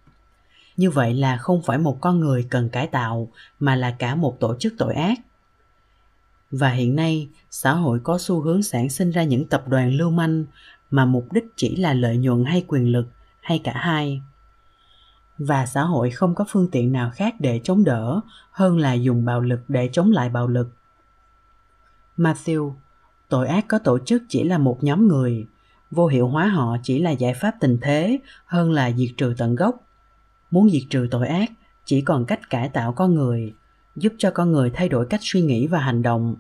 Như 0.78 0.90
vậy 0.90 1.14
là 1.14 1.38
không 1.38 1.62
phải 1.62 1.78
một 1.78 1.98
con 2.02 2.20
người 2.20 2.48
cần 2.50 2.70
cải 2.70 2.88
tạo, 2.88 3.32
mà 3.60 3.76
là 3.76 3.96
cả 4.00 4.16
một 4.16 4.38
tổ 4.40 4.56
chức 4.60 4.74
tội 4.78 4.94
ác. 4.94 5.20
Và 6.52 6.70
hiện 6.70 6.96
nay 6.96 7.30
xã 7.52 7.74
hội 7.74 8.00
có 8.04 8.18
xu 8.18 8.42
hướng 8.42 8.64
sản 8.64 8.90
sinh 8.90 9.12
ra 9.12 9.24
những 9.24 9.48
tập 9.48 9.68
đoàn 9.68 9.94
lưu 9.94 10.10
manh 10.10 10.46
mà 10.92 11.06
mục 11.06 11.34
đích 11.34 11.46
chỉ 11.56 11.76
là 11.76 11.94
lợi 11.94 12.18
nhuận 12.18 12.46
hay 12.46 12.66
quyền 12.68 12.92
lực 12.92 13.08
hay 13.42 13.62
cả 13.64 13.74
hai. 13.76 14.22
Và 15.38 15.66
xã 15.66 15.84
hội 15.84 16.10
không 16.10 16.36
có 16.36 16.46
phương 16.50 16.72
tiện 16.72 16.92
nào 16.92 17.12
khác 17.14 17.36
để 17.40 17.62
chống 17.64 17.84
đỡ 17.84 18.22
hơn 18.52 18.78
là 18.78 18.94
dùng 18.94 19.26
bạo 19.26 19.42
lực 19.42 19.60
để 19.68 19.90
chống 19.94 20.12
lại 20.12 20.30
bạo 20.30 20.48
lực. 20.48 20.70
Matthew 22.18 22.74
tội 23.30 23.48
ác 23.48 23.66
có 23.68 23.80
tổ 23.80 24.00
chức 24.00 24.24
chỉ 24.30 24.44
là 24.44 24.58
một 24.58 24.84
nhóm 24.84 25.08
người 25.08 25.46
vô 25.92 26.08
hiệu 26.08 26.28
hóa 26.28 26.48
họ 26.48 26.78
chỉ 26.84 27.00
là 27.00 27.12
giải 27.12 27.34
pháp 27.34 27.56
tình 27.60 27.78
thế 27.82 28.20
hơn 28.46 28.72
là 28.72 28.92
diệt 28.92 29.10
trừ 29.18 29.34
tận 29.38 29.56
gốc 29.56 29.76
muốn 30.52 30.70
diệt 30.70 30.84
trừ 30.90 31.08
tội 31.12 31.28
ác, 31.28 31.52
chỉ 31.86 32.02
còn 32.02 32.26
cách 32.26 32.50
cải 32.50 32.70
tạo 32.70 32.94
con 32.94 33.16
người, 33.16 33.54
giúp 33.96 34.14
cho 34.18 34.32
con 34.32 34.52
người 34.52 34.72
thay 34.74 34.90
đổi 34.90 35.06
cách 35.10 35.20
suy 35.24 35.42
nghĩ 35.42 35.68
và 35.68 35.80
hành 35.80 36.02
động. 36.02 36.36